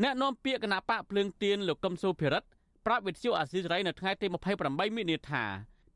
[0.03, 2.49] អ្នកនាំពាក្យគណៈបកភ្លើងទៀនលោកកឹមសុភិរិទ្ធ
[2.87, 4.27] ប្រាប់វិទ្យុអាស៊ីសេរីនៅថ្ងៃទី
[4.61, 5.45] 28មិនិនាថា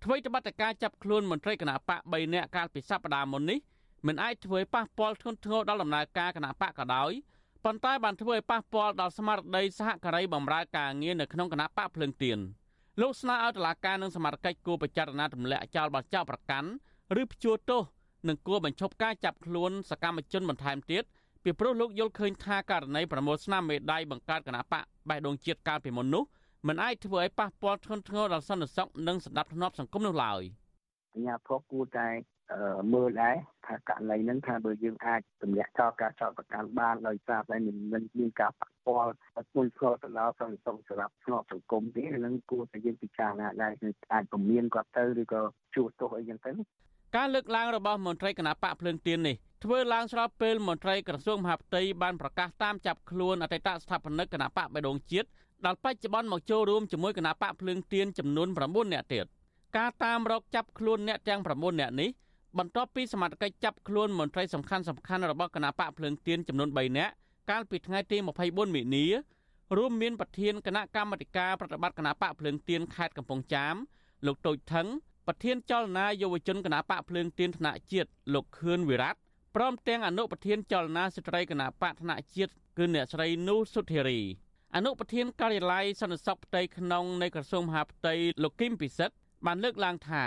[0.04, 3.58] អ្វីត្បិតតែការចាប់ខ្លួនមន្ត្រីគណៈបក3នាក់កាលពីសប្តាហ៍មុននេះ
[4.06, 7.12] មិនអាចធ្វើឲ្យប៉ះពាល់ធ្ងន់ធ្ងរដល់ដំណើរការគណៈបកក៏ដោយ
[7.64, 12.38] ប៉ុន្តែបានធ្វើឲ្យប៉ះពាល់ដល់ស្មារតីសហការីបម្រើការងារនៅក្នុងគណៈបកភ្លើងទៀន
[13.02, 16.68] លោកស្នើឲ្យតុលាការនិងសមត្ថកិច្ចគួរពិចារណាទម្លាក់ចោលបទចោទប្រកាន់
[17.20, 17.82] ឬព្យួរទោស
[18.28, 21.04] និងគួរបញ្ឈប់ការចាប់ខ្លួនសកម្មជនបន្ថែមទៀត
[21.44, 26.24] ពីព្រោះលោកយល់ឃើញថាករណីប្រមូលស្នាមមេដៃបង្កើតគណៈបកបេះដូងជាតិកាលពីមុននោះ
[26.66, 30.42] មិនអាចធ្វើឲ្យប៉ះពាល់ធ្ងន់ធ្ងរដល់សន្តិសុខនិងសន្តិភាពសង្គមនោះឡើយ
[31.14, 32.08] អាញាធរគួរតែ
[32.92, 37.76] មើលដែរថាករណីហ្នឹងថាបើយើងអាចទម្លាក់ចោលការចោទប្រកាន់បានដោយសារតែមិន
[38.18, 39.12] មានការប៉ះពាល់
[39.50, 45.40] ធ្ងន់ធ្ងរទៅដល់សន្តិសុខសម្រាប់ស្នប់សង្គមទេហ្នឹងគួរតែយើងពិចារណាដែរគឺអាចពមៀនគាត់ទៅឬក៏
[45.74, 46.52] ជួសទោសអីចឹងទៅ
[47.16, 55.28] ការលើកឡើងរបស់មន្ត្រីគណៈបកភ្លើងទៀននេះធ្វើឡើងស្របពេលមន្ត្រីក្រសួងមហាផ្ទៃបានប្រកាសតាមចាប់ខ្លួនអតីតស្ថាបនិកគណៈបកបេដងជាតិ
[55.66, 59.26] ដល់បច្ចុប្បន្នមកចូលរួមជាមួយគណៈបកភ្លើងទៀនចំនួន9នាក់ទៀត
[59.76, 62.08] ការតាមរកចាប់ខ្លួនអ្នកទាំង9នាក់នេះ
[62.58, 67.12] បន្ទាប់ពីសមត្ថកិច្ចចាប់ខ្លួនមន្ត្រីសំខាន់សំខាន់របស់គណៈបកភ្លើងទៀនចំនួន3នាក់
[67.50, 69.06] កាលពីថ្ងៃទី24មិនិនា
[69.76, 73.74] រួមមានប្រធានគណៈកម្មាធិការប្រតិបត្តិគណៈបកភ្លើងទៀនខេត្តកំពង់ចាម
[74.26, 74.86] លោកតូចថង
[75.26, 79.12] ប្រធានចលនាយុវជនគណៈបកភ្លើងទៀនថ្នាក់ជាតិលោកខឿនវិរៈ
[79.56, 84.20] ព្រមទាំងអនុប្រធានចលនាស្ត្រីគណៈបកថ្នាក់ជាតិគឺអ្នកស្រីនូសុធារី
[84.74, 89.14] អនុប្រធានការិយាល័យសន្តិសុខផ្ទៃក្នុងនៃក្រសួងមហាផ្ទៃលោកគឹមពិសិដ្ឋ
[89.46, 90.24] បានលើកឡើងថា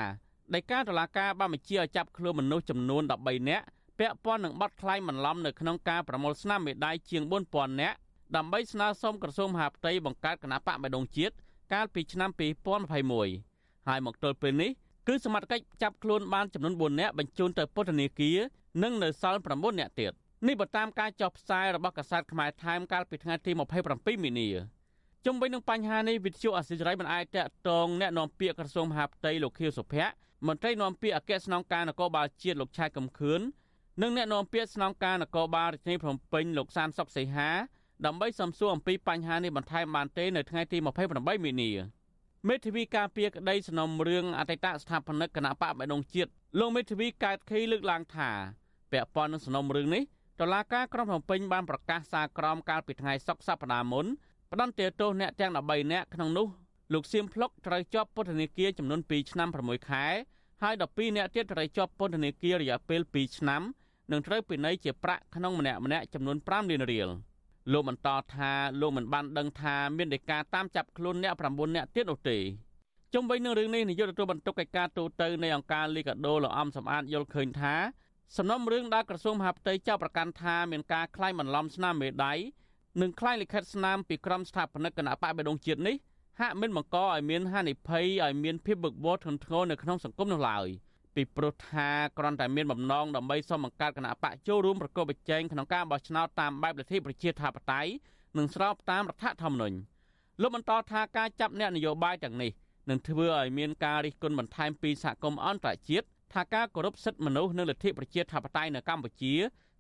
[0.55, 3.65] ដែលការតុលាការបានបញ្ជាឲ្យចាប់ខ្លួនមនុស្សចំនួន13នាក់
[3.99, 7.23] ពាក់ព័ន្ធនឹងបទក្លែងបន្លំនៅក្នុងការប្រមូលស្នាមមេដាយជាង
[7.53, 7.97] 4000នាក់
[8.37, 11.35] ដើម្បីស្នើសុំក្រសួងមហាផ្ទៃបង្កើតគណៈបកបដងជាតិ
[11.73, 12.31] កាលពីឆ្នាំ
[13.09, 14.71] 2021ហើយមកទល់ពេលនេះ
[15.09, 18.39] គឺសមត្ថកិច្ចចាប់ខ្លួនបានចំនួន4នាក់បញ្ជូនទៅពន្ធនាគារ
[18.83, 20.13] និងនៅសល់9នាក់ទៀត
[20.47, 23.51] នេះបើតាមការចុះផ្សាយរបស់កាសែតខ្មែរថែមកាលពីថ្ងៃទី
[23.89, 24.49] 27មីនា
[25.27, 30.13] ជុំវិញនឹងបញ្ហានេះវិទ្យុអសិរ័យមិនអាចតកតងแนะនាំពាក្យក្រសួងមហាផ្ទៃលោកខៀវសុភ័ក្រ
[30.48, 33.42] មន្ត្រីនាំពាក្យអគ្គស្នងការនគរបាលជាតិលោកឆៃកំខឿន
[34.02, 37.50] និងអ្នកនាំពាក្យស្នងការនគរបាលរាជធានីភ្នំពេញលោកសានសុកសីហា
[38.06, 40.78] ដើម្បីសំសួរអំពីបញ្ហានេះបន្ថែមបានទេនៅថ្ងៃទី
[41.12, 41.72] 28មីនា
[42.48, 48.30] មេធាវីការពារក្តីសំណុំរឿងអតីតស្ថាបនិកគណៈបកបដងជាតិលោកមេធាវីកើតខីលើកឡើងថា
[48.92, 50.04] ពាក់ព័ន្ធនឹងសំណុំរឿងនេះ
[50.40, 54.06] តុលាការក្រុងភ្នំពេញបានប្រកាសសារក្រមកាលពីថ្ងៃសុក្រសប្តាហ៍មុន
[54.52, 56.48] ផ្ដន្ទាទោសអ្នកទាំង13នាក់ក្នុងនោះ
[56.94, 60.06] លោកសៀមភ្លុកត្រូវជាប់ពន្ធនាគារចំនួន2ឆ្នាំ6ខែ
[60.62, 63.62] ហើយ12នាក់ទៀតត្រូវជាប់ពន្ធនាគាររយៈពេល2ឆ្នាំ
[64.12, 67.10] និងត្រូវពិន័យជាប្រាក់ក្នុងម្នាក់ម្នាក់ចំនួន5លានរៀល
[67.72, 68.52] លោកបន្តថា
[68.82, 72.38] លោកមិនបានដឹងថាមានដីកាតាមចាប់ខ្លួនអ្នក9នាក់ទៀតនោះទេ
[73.14, 77.76] ជុំវិញនឹងរឿងនេះនាយកទទួលបន្ទុកកិច្ចការទូតនៃអង្គការលីកាដូលោកអំសំអាតយល់ឃើញថា
[78.38, 82.34] សំណុំរឿងដែលក្រសួងមហាផ្ទៃចោទប្រកាន់ថាមានការក្លែងបន្លំស្នាមមេដៃ
[83.02, 85.96] និងក្លែងលិខិតស្នាមពីក្រុមស្ថាបនិកគណៈបកបេដងជាតិនេះ
[86.40, 90.68] ហាក់មិនបង្កឲ្យមានហានិភ័យឲ្យមានភាពបឹកបោធ្ងន់ធ្ងរនៅក្នុងសង្គមនោះឡើយ
[91.16, 97.92] ពីព្រោះថាគ្រាន់តែមានបំណងដើម្បីសុំបង្កើតគណៈបកចូលរួមប្រកបប្រជែងក្នុងការបោះឆ្នោតតាមបែបលទ្ធិប្រជាធិបតេយ្យ
[98.38, 99.78] និងស្របតាមរដ្ឋធម្មនុញ្ញ
[100.42, 102.52] លោកបន្តថាការចាប់អ្នកនយោបាយទាំងនេះ
[102.90, 109.34] នឹងធ្វើឲ្យមានការរិះគន់បន្ថែមពីសហគមន៍អន្តរជាតិថាការគោរពសិទ្ធិមនុស្សនិងលទ្ធិប្រជាធិបតេយ្យនៅកម្ពុជា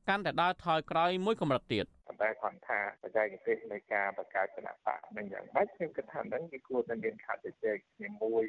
[0.09, 8.45] កាន់តែដើរថយក្រោយមួយកម្រិតទៀត ប៉ុន្តែគាត់ថាបច្ចេកទេសនៃការបង្កើតគណៈបកនឹងយ៉ាងម៉េចខ្ញុំគិតថានឹងវាគួរតែមានខាត់ជជែកគ្នាមួយ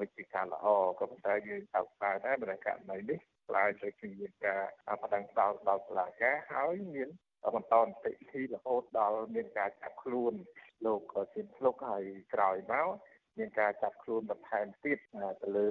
[0.00, 0.66] វិជាការល្អ
[0.98, 4.10] ក៏ប៉ុន្តែយើងថាស្បើដែរបើករណីនេះខ្លាយទៅជា
[4.46, 4.62] ការ
[5.02, 7.08] បដិងសោតដល់សាលាការហើយមាន
[7.54, 10.34] បន្តនីតិវិធីរហូតដល់មានការចាប់ខ្លួន
[10.86, 11.00] លោក
[11.32, 12.88] សៀនភ្លុកហើយក្រោយមក
[13.38, 14.98] មានការចាប់ខ្លួនបន្ថែមទៀត
[15.42, 15.68] ទៅលើ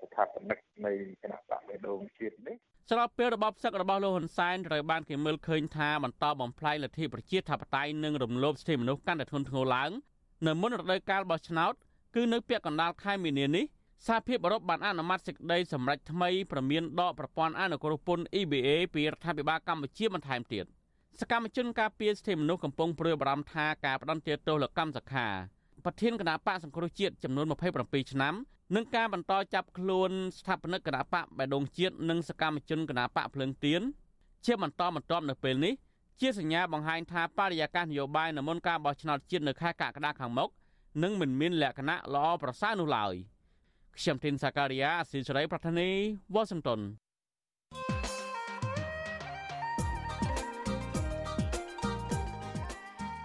[0.00, 2.56] ស្ថាបនិកនៃគណៈបកបេដងជាតិនេះ
[2.88, 9.90] ស្របពេលរបបសឹករបស់លោកហ៊ុនសែនត្រូវបានគេមើលឃើញថាបន្តបំផ្លាញលទ្ធិប្រជាធិបតេយ្យនិងរំលោភសិទ្ធិមនុស្សកាន់តែធ្ងន់ធ្ងរឡើង
[10.46, 11.72] នៅមុនរដូវកាលបោះឆ្នោត
[12.14, 13.64] គឺនៅពាក់កណ្ដាលខែមីនានេះ
[14.06, 20.64] សហភាពអឺរ៉ុបបានអនុម័តសេចក្តីសម្រេចថ្មីប្រមានដកប្រព័ន្ធអនុគ្រោះពន្ធ EBA ពីរដ្ឋាភិបាលកម្ពុជាបន្ថែមទៀត
[21.20, 25.26] សកម្មជនការពារសិទ្ធិមនុស្សកំពុងព្រួយបារម្ភថាការផ្ដន្ទាទោសលោកកម្មសខា
[25.84, 27.46] ប្រធានគណៈបកសង្គ្រោះជាតិចំនួន
[27.78, 28.34] 27ឆ្នាំ
[28.74, 33.82] និងការបន្តចាប់ខ្លួនស្ថាបនិកគណៈបកបេដងជាតិនិងសកម្មជនគណៈបកភ្លើងទៀន
[34.46, 35.74] ជាបន្តបន្ទាប់នៅពេលនេះ
[36.20, 40.48] ជាសញ្ញាបង្ហាញថាបរិយាកាសនយោបាយនៅមុនការបោះឆ្នោតជាតិនៅខែកក្កដាខាងមុខ
[41.02, 43.14] នឹងមិនមានលក្ខណៈល្អប្រសើរនោះឡើយ
[43.96, 45.90] ខ្ញុំធីនសាការីយ៉ាអស៊ីសេរីប្រធានី
[46.34, 46.80] វ៉ាស៊ីនតោន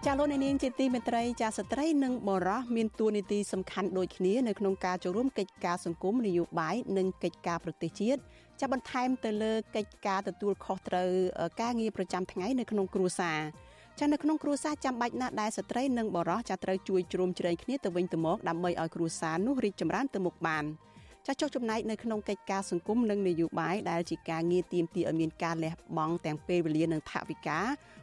[0.10, 8.20] ចាលោកនាងជាទីមេត្រីចាស្ត្រីនិងបរោះមានតួនាទីសំខាន់ដូចគ្នានៅក្នុងការចូលរួមកិច្ចការសង្គមនយោបាយនិងកិច្ចការប្រទេសជាតិ
[8.62, 11.10] ចាបន្ថែមទៅលើកិច្ចការទទួលខុសត្រូវ
[11.62, 13.39] ការងារប្រចាំថ្ងៃនៅក្នុងគ្រួសារ
[14.00, 20.65] ចានៅក្នុងគ្រួសារចាំបាច់ណាស់ដែលស្ត្រីនិងបរោះចាត្រូវជួយជ្រោមជ្រែងគ្នាទៅវិញទៅមកដើម្បីឲ្យគ្រួសារនោះរីកចម្រើនទៅមុខបាន
[21.27, 27.59] ចាស់ចុះចំណែកនៅក្នុងកិច្ចការសង្គមនិងនយោបាយដែលជាការងារទៀមទីឲ្យមានការលះបង់ទាំងពេលវេលានិងថវិកា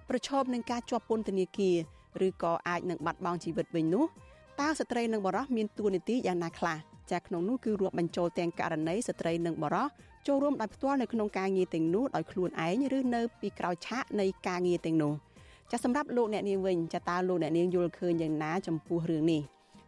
[0.08, 1.70] ប្រឈមនឹងការជាប់ពន្ធនាគា
[2.20, 4.04] រឬក៏អាចនឹងបាត់បង់ជីវិតវិញនោះ
[4.60, 6.76] តើស្ត្រីនិងបរិសុទ្ធមានតួនាទីយ៉ាងណាខ្លះ
[7.12, 9.94] ចាក្នុងនោះគឺរាប់បញ្ចូលទាំងករណីស្ត្រីនិងបរិសុទ្ធ
[10.26, 15.12] ចូលរួមដោយផ្ទាល់នៅក្នុងការងារទាំងនោះដោយខ្លួនឯងឬនៅពីក្រោយឆាកនៃការងារទាំងនោះ
[15.70, 19.42] ចាសម្រាប់លោកអ្នកនាងវិញចាតើលោកអ្នកនាងយល់ឃើញយ៉ាងណាចំពោះរឿងនេះ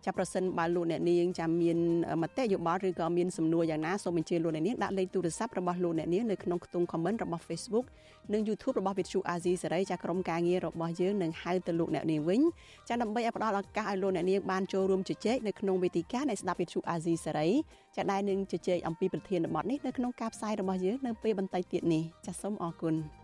[0.05, 1.79] ចាប្រសិនបើលោកអ្នកនាងចាំមាន
[2.23, 7.87] មតិយោបល់ឬក៏មានសំណួរយ៉ាងណាសូមអញ្ជើញលោកអ្នកនាងដាក់លេខទូរស័ព្ទរបស់លោកអ្នកនាងនៅក្នុងខ្ទង់ comment របស់ Facebook
[8.33, 12.41] និង YouTube របស់ Vithu Azizi សេរីចាក្រុមការងាររបស់យើងនឹងហៅទៅលោកអ្នកនាងវិញ
[12.89, 17.49] ចាដើម្បីឲ្យផ្ដល់ឱកាសឲ្យលោកអ្នកនាងបានចូលរួមជជែកនៅក្នុងវេទិកានៃស្ដាប់ Vithu Azizi សេរី
[17.97, 23.24] ចាដែលនឹងជជែកអំពីប្រធានបទនេះនៅក្នុងការផ្សាយរបស់យើងនៅពេលបន្តិចទៀតនេះចាសូមអរគុណ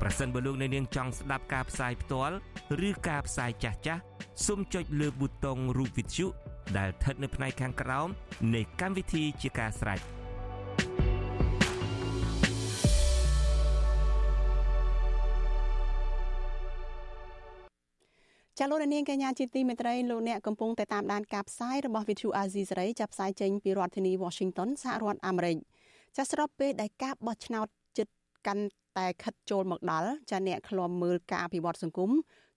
[0.00, 2.34] ប្រសិនបើលោកអ្នកនាងចង់ស្ដាប់ការផ្សាយផ្ទាល់
[2.88, 4.02] ឬការផ្សាយចាស់ចាស់
[4.46, 6.26] សូមចុចលើប៊ូតុងរូប Vithu
[6.76, 8.08] ដែលស្ថិតនៅផ្នែកខាងក្រោម
[8.54, 10.00] នៃកម្មវិធីជាការស្រេច។
[18.62, 25.56] ចាលោកនាងកញ្ញាជាទីមេត្រីលោកអ្នកកំពុងតែតាមដានការផ្សាយរបស់ Vithu Azizi សេរីចាប់ផ្សាយចេញពីរដ្ឋធានី Washington សហរដ្ឋអាមេរិក
[26.16, 27.66] ចាស្របពេលដែលការបោះឆ្នោត
[27.98, 28.12] ចិត្ត
[28.46, 28.64] កាន់
[28.98, 32.10] តែខិតចូលមកដល់ចាអ្នកឃ្លាំមើលការអភិវឌ្ឍសង្គម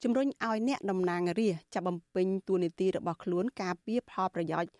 [0.03, 4.71] ជំរុញឲ្យអ្នកតំណាងរាស្ត្រចាប់បំពេញតួនាទីរបស់ខ្លួនការពារផលប្រយោជន៍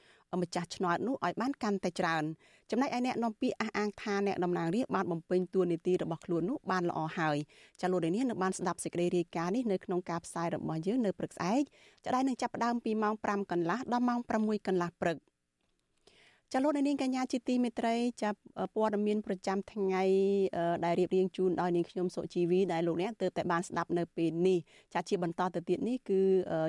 [0.41, 2.23] ម្ចាស់ឆ្នោតនោះឲ្យបានកាន់តែច្រើន
[2.71, 7.37] ចំណែកឯអ្នកនាំពាក្យអះអាងថាអ្នកតំណាងរាស្ត្របានបំពេញតួនាទីរបស់ខ្លួននោះបានល្អហើយ
[7.81, 11.63] ចាលោកនាងនៅបានស្ដាប់សេចក្តីរាយការណ៍នេះនៅក្នុងការផ្សាយរបស់យើងនៅព្រឹកស្អែក
[12.05, 15.17] ចាដែលនឹងចាប់ផ្ដើមពីម៉ោង5កន្លះដល់ម៉ោង6កន្លះព្រឹក
[16.55, 18.39] ចាលោកនាងកញ្ញាជាទីមេត្រីចាប់
[18.75, 20.03] ព័ត៌មានប្រចាំថ្ងៃ
[20.85, 24.59] ដែលរៀបរៀងជូនដោយនាងខ្ញុំសុជីវីដែលលោកអ្នកទើបតែបានស្ដាប់នៅពេលនេះ
[24.93, 26.19] ចាជាបន្តទៅទៀតនេះគឺ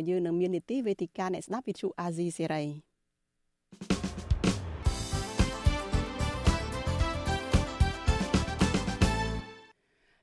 [0.09, 2.65] យើងនឹងមាននីតិវេទិកាអ្នកស្ដាប់វិទ្យុអាស៊ីសេរី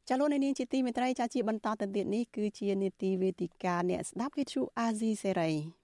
[0.09, 5.80] ចាលោកនាងជាទីមេត្រីចាជាបន្តទៅទៀតនេះគឺជានេតិវេទិកាអ្នកស្ដាប់វិទ្យុអាស៊ីសេរី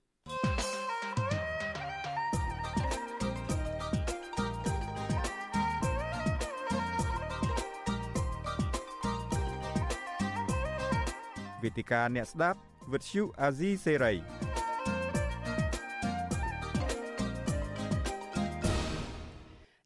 [11.63, 12.59] វេទិកាអ្នកស្ដាប់
[12.91, 14.13] វិទ្យុអាស៊ីសេរី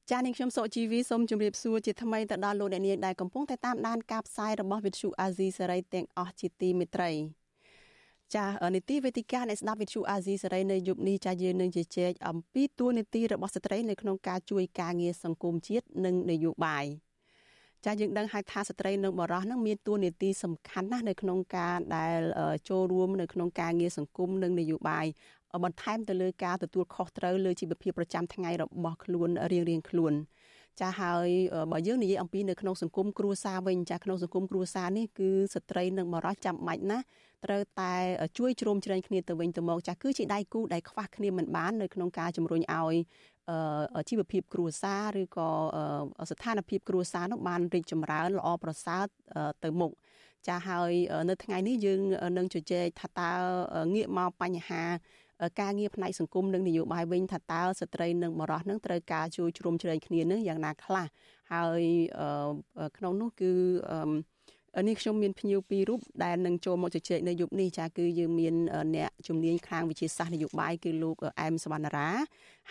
[0.10, 7.12] ចា៎នាងខ្ញុំសុជីវីសូមជម្រាបសួរជាថ្មីទៅដល់លោកអ្នកនាងដែលកំពុងតែតាមដានការផ្សាយរបស់វិទ្យុអាស៊ីសេរីទាំងអស់ជាទីមេត្រី
[8.36, 16.86] ចានីតិវេទិកានៃស្ដាប់វិទ្យុអាស៊ីសេរីនៅយប់នេះចាយើងនឹងជជែកអំពីទួនាទីរបស់ស្ត្រីនៅក្នុងការជួយការងារសង្គមជាតិនិងនយោបាយ
[17.86, 22.20] ចាយើងដឹងហើយថាស្ត្រីនិងបរិសុទ្ធនឹងមានតួនាទីសំខាន់ណាស់នៅក្នុងការដែល
[22.70, 25.06] ចូលរួមនៅក្នុងការងារសង្គមនិងនយោបាយ
[25.64, 30.14] បន្ថែមទៅលើការទទួលខុសត្រូវលើជីវភាពប្រចាំថ្ងៃរបស់ខ្លួនរៀងៗខ្លួន
[30.80, 31.28] ចាហើយ
[31.72, 37.06] បើយើងនិយាយអំពីនៅក្នុងសង្គមគ្រួសារវិញចាក្នុងសង្គមគ្រួសារនេះគឺស្ត្រីនិងបរិសុទ្ធចាំបាច់ណាស់
[37.46, 37.94] ត្រូវតែ
[38.38, 42.96] ជួយជ្រោមជ្រែងគ្នាទៅវិញទៅមកចាគឺជាដៃគូដែលខ្វះគ្នាមិនបាននៅក្នុងការជំរុញឲ្យ
[44.10, 45.50] ជីវភាពគ្រួសារឬក៏
[46.32, 49.04] ស្ថានភាពគ្រួសារនោះបានរីកចម្រើនល្អប្រសើរ
[49.64, 49.92] ទៅមុខ
[50.48, 50.92] ចាហើយ
[51.30, 52.00] នៅថ្ងៃនេះយើង
[52.38, 53.32] នឹងជជែកថាតើ
[53.96, 54.84] ងាកមកបញ្ហា
[55.62, 61.08] ការងារផ្នែកសង្គមនិងនយោបាយវិញថាតើស្ត្រីនិងបរិសុទ្ធនឹងត្រូវការជួយជ្រោមជ្រែងគ្នានឹងយ៉ាងណាខ្លះ
[61.54, 61.84] ហើយ
[62.98, 63.52] ក្នុងនោះគឺ
[64.88, 68.54] នេះខ្ញុំមានភ្ញៀវពីររូបដែលនឹងចូលមកជជែកនៅយប់នេះចាគឺយើងមាន
[68.96, 72.10] អ្នកជំនាញខាងវិទ្យាសាស្ត្រនយោបាយគឺលោកអែមសវណ្ណារា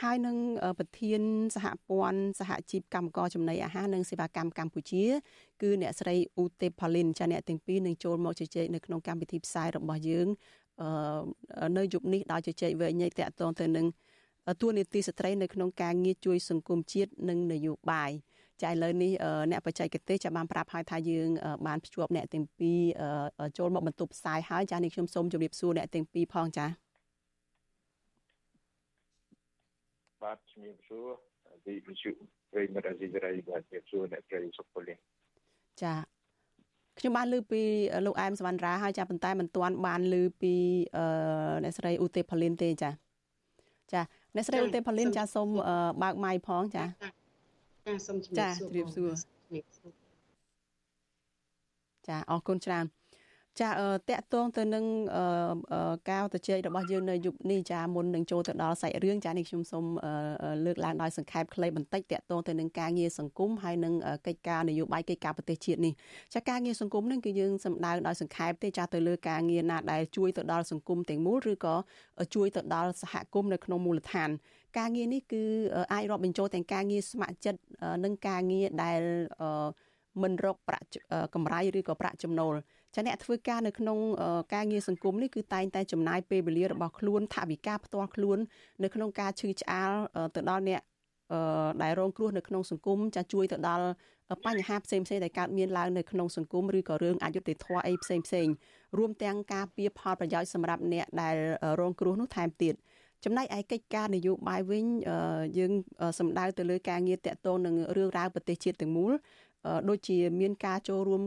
[0.03, 0.37] ហើយនឹង
[0.79, 1.21] ប្រធាន
[1.55, 5.05] សហព័ន្ធសហជីពកម្មករចំណីអាហារនិងសេវាកម្មកម្ពុជា
[5.63, 10.27] គឺអ្នកស្រីអ៊ូទេផាលីនចាអ្នកទាំងពីរនឹងចូលមកជជែកនៅក្នុងកម្មវិធីផ្សាយរបស់យើង
[11.79, 13.87] នៅយុគនេះដោយជជែកវែងញែកតាក់ទងទៅនឹង
[14.61, 18.11] ទួនាទីស្ត្រីនៅក្នុងការងារជួយសង្គមជាតិនិងនយោបាយ
[18.63, 19.13] ចាឥឡូវនេះ
[19.51, 21.29] អ្នកបច្ចេកទេសចាំបានប្រាប់ឲ្យថាយើង
[21.67, 22.79] បានភ្ជាប់អ្នកទាំងពីរ
[23.59, 26.67] ចូលមកបន្ទប់ផ្សាយហើយចានេះខ្ញុំសូមជម្រាបសួរអ្នកទាំងពីរផងចា
[30.23, 31.07] បាទជំរាបសួរ
[31.67, 32.11] ទីវិទ្យុ
[32.53, 34.95] ព្រៃមិត្តអាស៊ីសេរីបាទជំរាបសួរអ្នកស្រីសុពលី
[35.83, 35.95] ចា
[36.99, 37.63] ខ្ញុំបានលើពី
[38.07, 40.55] លោកអែមសវណ្ណរាហើយចាប៉ុន្តែមិនទាន់បានលើពី
[41.63, 42.91] អ្នកស្រីឧទេផលីនទេចា
[43.93, 44.03] ចា
[44.35, 45.49] អ្នកស្រីឧទេផលីនចាសូម
[46.03, 47.20] បើកម៉ៃផងចាចា
[48.07, 49.93] សូមជម្រាបសួរចាជម្រាបសួរ
[52.09, 52.87] ចាអរគុណច្រើន
[53.61, 54.85] ចាតកតងទៅនឹង
[56.11, 59.85] ការទៅជែករបស់យើងនៅយុគនេះចាមុននឹងចូលទៅដល់សាច់រឿងចានេះខ្ញុំសូម
[60.65, 63.95] លើកឡើងដោយសង្ខេបខ្លីបន្តិចតកតងទៅនឹងការងារសង្គមហើយនឹង
[64.27, 65.93] កិច្ចការនយោបាយកិច្ចការប្រទេសជាតិនេះ
[66.35, 71.75] ចាការងារសង្គមនឹងគឺយើងសម្ដៅដោយសង្ខេបទេចាទៅលើការងារណាដែលជួយទៅដល់សង្គមទាំងមូលឬក៏
[72.35, 74.31] ជួយទៅដល់សហគមន៍នៅក្នុងមូលដ្ឋាន
[74.79, 75.43] ការងារនេះគឺ
[75.93, 77.61] អាចរាប់បញ្ចូលទាំងការងារស្ម័គ្រចិត្ត
[78.05, 79.01] និងការងារដែល
[80.23, 80.87] មិនរកប្រាក់
[81.35, 82.55] កម្រៃឬក៏ប្រាក់ចំណូល
[82.95, 83.99] ចាអ្នកធ្វើការនៅក្នុង
[84.55, 88.39] ការងារសង្គមនេះគឺតែងតែចំណាយពេលវេលារបស់ខ្លួនថវិកាផ្ទាល់ខ្លួន
[88.83, 89.93] នៅក្នុងការឈឺឆ្អាល
[90.37, 90.81] ទៅដល់អ្នក
[91.83, 93.87] ដែលរងគ្រោះនៅក្នុងសង្គមចាជួយទៅដល់
[94.47, 98.49] បញ្ហាផ្សេងផ្សេងដែលកើតមានឡើងនៅក្នុងសង្គមឬក៏រឿងអយុត្តិធម៌អីផ្សេងផ្សេង
[98.99, 101.37] រួមទាំងការពៀផលប្រយោជន៍សម្រាប់អ្នកដែល
[101.81, 102.75] រងគ្រោះនោះថែមទៀត
[103.25, 104.85] ចំណែកឯកិច្ចការនយោបាយវិញ
[105.59, 105.73] យើង
[106.19, 109.13] សម្ដៅទៅលើការងារតាក់ទងនឹងរឿងរ៉ាវប្រទេសជាតិទាំងមូល
[109.89, 111.23] ដូចជាមានការចូលរួម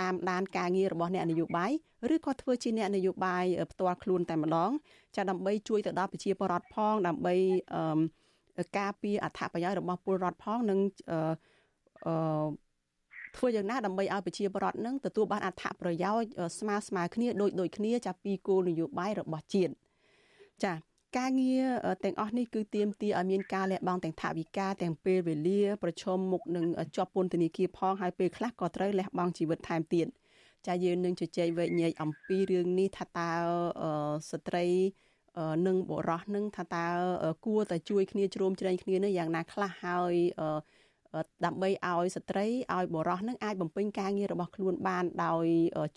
[0.00, 1.70] តាមដានការងាររបស់អ្នកនយោបាយ
[2.14, 4.70] ឬក៏ធ្វើជាអ្នកនយោបាយផ្ទាល់ខ្លួនតែម្ដង
[5.16, 7.34] ចាដើម្បីជួយទៅដល់ប្រជាពលរដ្ឋផងដើម្បី
[8.78, 10.78] ការពារអត្ថប្រយោជន៍របស់ពលរដ្ឋផងនិង
[11.10, 12.46] អឺ
[13.36, 16.28] ធ្វើយ៉ាងណាដើម្បីឲ្យប្រជាពលរដ្ឋនឹងទទួលបានអត្ថប្រយោជន៍
[16.58, 19.72] ស្មើស្មើគ្នាដូចដូចគ្នាចាពីគោលនយោបាយរបស់ជាតិ
[20.64, 20.72] ចា
[21.18, 21.64] ការងារ
[22.04, 30.06] ទាំងអស់នេះគឺទាមទារឲ្យមានការលះបង់ទាំងថវិកាទាំងពេលវេលាប្រឈមមុខនឹងជាប់ពន្ធនាគារផងហើយពេលខ្លះក៏ត្រូវលះបង់ជីវិតថែមទៀត
[30.66, 33.30] ចាយើងនឹងជជែកវែកញែកអំពីរឿងនេះថាតើ
[34.30, 34.66] ស្ត្រី
[35.66, 36.86] និងបុរសនឹងថាតើ
[37.46, 40.14] គួរតែជួយគ្នាជ្រោមជ្រែងគ្នានឹងយ៉ាងណាខ្លះហើយ
[41.46, 45.46] ដើម្បីឲ្យស្ត្រីឲ្យបុរសនឹងអាចបំពេញការងាររបស់ខ្លួនបានដោយ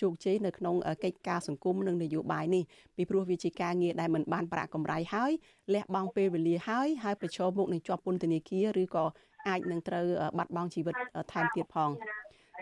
[0.01, 2.63] ជោគជ័យនៅក្នុងកិច្ចការសង្គមនិងនយោបាយនេះ
[2.95, 5.31] ពីព្រោះវាជាការងារដែលមិនបានប្រាក់កម្រៃហើយ
[5.73, 9.05] លះបង់ពេលវេលាហើយហើយប្រឈមមុខនឹងជាប់ពន្ធនាគារឬក៏
[9.47, 10.05] អាចនឹងត្រូវ
[10.37, 10.95] បាត់បង់ជីវិត
[11.31, 11.91] ថែមទៀតផង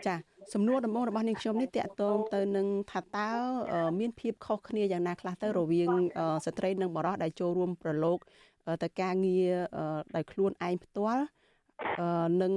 [0.05, 0.15] ចា
[0.53, 3.29] សំណួរដំបូងរបស់នាងខ្ញុំនេះតកតងទៅនឹងថាតើ
[3.99, 5.89] មានភាពខុសគ្នាយ៉ាងណាខ្លះទៅរវាង
[6.45, 8.19] ស្ត្រីនិងបុរសដែលចូលរួមប្រឡូក
[8.83, 9.51] ទៅការងារ
[10.15, 11.23] ដោយខ្លួនឯងផ្ទាល់
[12.41, 12.53] នឹង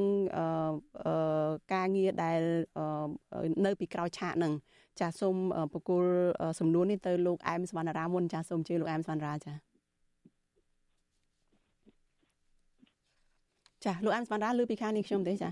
[1.74, 2.40] ការងារដែល
[3.66, 4.52] នៅពីក្រោយឆាកនឹង
[5.00, 5.36] ចាសូម
[5.72, 6.04] បកគល
[6.60, 9.54] សំណួរនេះទៅលោកអែមសវណ្ណរាមុនចាសូមជឿលោកអែមសវណ្ណរាចា
[13.84, 15.50] ចាលោកអែមសវណ្ណរាលើពីខាងនេះខ្ញុំទេចា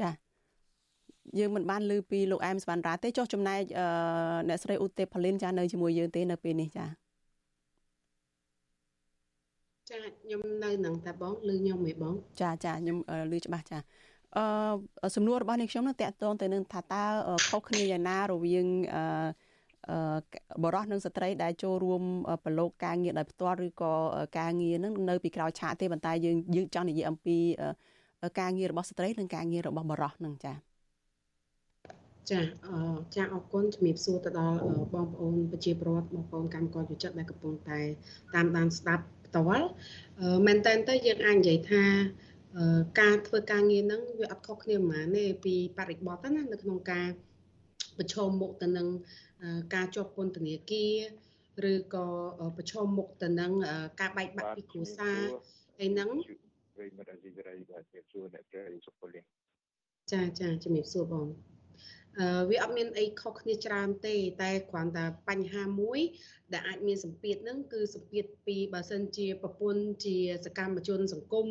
[0.00, 0.10] ចា
[1.38, 3.60] យើងមិនបានលើពីលោកអែមសវណ្ណរាទេចុះចំណែក
[4.48, 7.03] អ្នកស្រីឧទេផលីនចានៅជាមួយយើងទេនៅពេលនេះចា
[9.94, 12.96] ចាខ្ញុំនៅនឹងតាបងឮខ្ញុំហ៎បង ចាចាខ្ញុំ
[13.32, 13.78] ឮច្បាស់ចា
[14.36, 17.04] អឺសំណួររបស់នាងខ្ញុំនឹងតកតងទៅនឹងថាតើ
[17.50, 19.04] ខុសគ្នាយ៉ាងណារវាងអឺ
[20.64, 22.02] បរោះនិងស្ត្រីដែលចូលរួម
[22.44, 23.92] ប្រឡូកការងារដោយផ្ទាល់ឬក៏
[24.38, 27.38] ការងារនឹងនៅពីក្រោយឆាកទេប៉ុន្តែយើងយើងចង់និយាយអំពី
[28.40, 30.56] ការងាររបស់ស្ត្រីនិងការងាររបស់បរោះនឹងចា៎
[32.30, 32.40] ចា
[33.14, 34.58] ចាអរគុណជំរាបសួរទៅដល់
[34.94, 37.80] បងប្អូនប្រជាពលរដ្ឋបងប្អូនកម្មករយុចិត្តដែលកំពុងតែ
[38.34, 39.68] តាមដានស្ដាប់ ផ្ទាល់
[40.46, 41.82] មែនតើទៅយើងអាចនិយាយថា
[43.00, 47.08] ការធ្វើការងារហ្នឹងវាអត់ខុសគ្នាប៉ុន្មានទេពីបរិបទណានៅក្នុងការ
[47.98, 48.88] ប្រឈមមុខទៅនឹង
[49.74, 50.86] ការជាប់ពន្ធនាគា
[51.64, 52.06] រឬក៏
[52.56, 53.52] ប្រឈមមុខទៅនឹង
[54.00, 55.20] ការបែកបាក់ពីគ្រួសារ
[55.78, 56.08] ហើយហ្នឹង
[56.76, 59.24] ប្រិមត្តអសីសេរីបាទជំរាបសួរអ្នកស្រីសុពលនេះ
[60.12, 61.53] ចាចាជំរាបសួរបងអឺ
[62.50, 66.00] វាអត់មានអីខុសគ្នាច្រើនទេតែគ្រាន់តែបញ្ហាមួយ
[66.52, 71.48] ដែលអាចមានសម្ពាធហ្នឹងគឺសម្ពាធពីបើសិនជាប្រពន្ធជាសកម្មជនសង្គម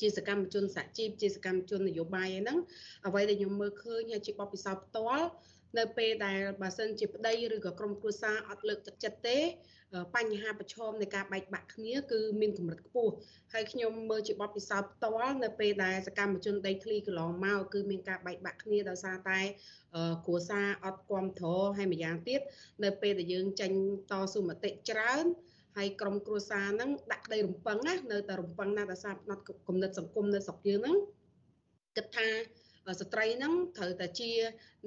[0.00, 2.58] ជាសកម្មជនសហជីពជាសកម្មជននយោបាយហ្នឹង
[3.06, 5.28] អ្វីដែលខ្ញុំមើលឃើញហើយជាបទពិសោធន៍ផ្ទាល់
[5.78, 9.38] នៅពេលដែលបើសិនជាប្តីឬក៏ក្រុមគ្រួសារអត់លើកទឹកចិត្តទេ
[10.16, 13.12] បញ្ហាប្រឈមនៃការបែកបាក់គ្នាគឺមានកម្រិតខ្ពស់
[13.52, 19.40] ហើយខ្ញុំមើលជាបទពិសោធន៍ផ្ទាល់នៅពេលដែលសកម្មជនដីធ្លីកន្លងមកគឺមានការបែកបាក់គ្នាដោយសារតែ
[20.26, 22.40] គ្រួសារអត់គ្រប់គ្រងហើយម្យ៉ាងទៀត
[22.84, 23.70] នៅពេលដែលយើងចេញ
[24.10, 25.24] តស៊ូមតិច្រើន
[25.76, 30.96] ហើយក្រុមគ្រួសារហ្នឹងដាក់ក្តីរំពឹងណានៅតែរំពឹងណាដោយសារផ្នត់គំនិតសង្គមនៅស្រុកយើងហ្នឹង
[31.96, 32.28] គិតថា
[33.00, 34.30] ស្ត្រីហ្នឹងត្រូវតែជា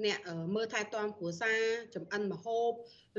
[0.04, 0.18] អ្នក
[0.54, 1.60] មើលថែទាំគ្រួសារ
[1.94, 2.70] ចំអិនម្ហូប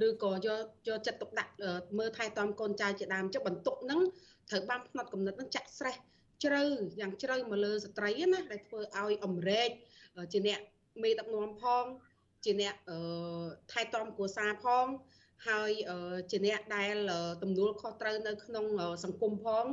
[0.08, 1.52] ឬក៏យកយកចិត្តទុកដាក់
[1.98, 4.02] មើលថែទាំកូនចៅជាដើមចុះបន្ទុកហ្នឹង
[4.50, 5.96] ត្រូវបានផ្នត់កំណត់ហ្នឹងចាក់ស្រេះ
[6.44, 6.64] ជ្រៅ
[7.00, 9.70] យ៉ាងជ្រៅមកលើស្ត្រីណាដែលធ្វើឲ្យអមរែក
[10.34, 10.60] ជាអ្នក
[11.04, 11.84] មេដឹកនាំផង
[12.46, 12.76] ជាអ្នក
[13.72, 14.86] ថែទាំគ្រួសារផង
[15.48, 15.72] ហើយ
[16.32, 16.96] ជាអ្នកដែល
[17.42, 18.66] ទំនួលខុសត្រូវនៅក្នុង
[19.04, 19.66] សង្គមផង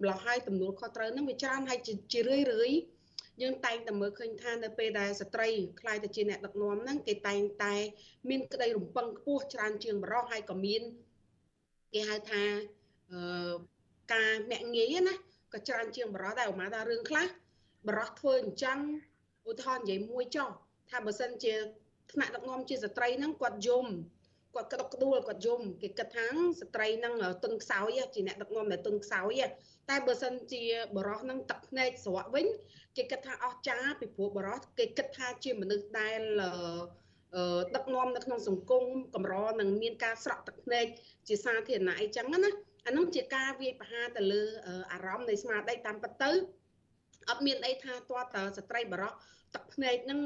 [0.00, 1.80] ម្ល៉េះហើយទំនួលខុសត្រូវហ្នឹងវាច្រើនហើយ
[2.12, 2.70] ជារឿយរឿយ
[3.42, 5.48] យើងតែងតែមើលឃើញថានៅពេលដែលស្ត្រី
[5.80, 7.74] ខ្លាយទៅជាអ្នកដឹកនាំហ្នឹងគេតែងតែ
[8.28, 10.82] មានក្តីរំពឹងខ្ពស់ច្រើនជាងបរិសុទ្ធហើយក៏មាន
[11.94, 12.42] គេហៅថា
[13.10, 13.52] អឺ
[14.14, 15.14] ការមាក់ងាយណា
[15.52, 17.26] ក៏ច្រើនជាងបរិសុទ្ធដែរឧមាថារឿងខ្លះ
[17.88, 18.78] បរិសុទ្ធធ្វើអញ្ចឹង
[19.50, 20.48] ឧទាហរណ៍និយាយមួយចុះ
[20.90, 21.54] ថាបើសិនជា
[22.12, 23.86] ថ្នាក់ដឹកនាំជាស្ត្រីហ្នឹងគាត់យំ
[24.54, 26.26] គាត់ក្តុកក្តួលគាត់យំគេគិតថា
[26.60, 29.42] ស្ត្រីហ្នឹងទន់ខ្សោយជាអ្នកដឹកនាំដែលទន់ខ្សោយ
[29.90, 30.62] តែបើសិនជា
[30.96, 32.46] បរោះហ្នឹងទឹកភ្នែកស្រក់វិញ
[32.96, 36.20] គេគិតថាអស់ចាពីព្រោះបរោះគេគិតថាជាមនុស្សដែល
[37.74, 38.84] ដឹកនាំនៅក្នុងសង្គម
[39.14, 40.86] កម្រនឹងមានការស្រក់ទឹកភ្នែក
[41.28, 42.50] ជាសាធារណៈអីចឹងណា
[42.86, 44.42] អានោះជាការវាយប្រហារទៅលើ
[44.92, 46.30] អារម្មណ៍នៃស្មារតីតាមពិតទៅ
[47.30, 49.12] អត់មានអីថាទាត់តស្ត្រីបរោះ
[49.54, 50.20] ទឹកភ្នែកហ្នឹង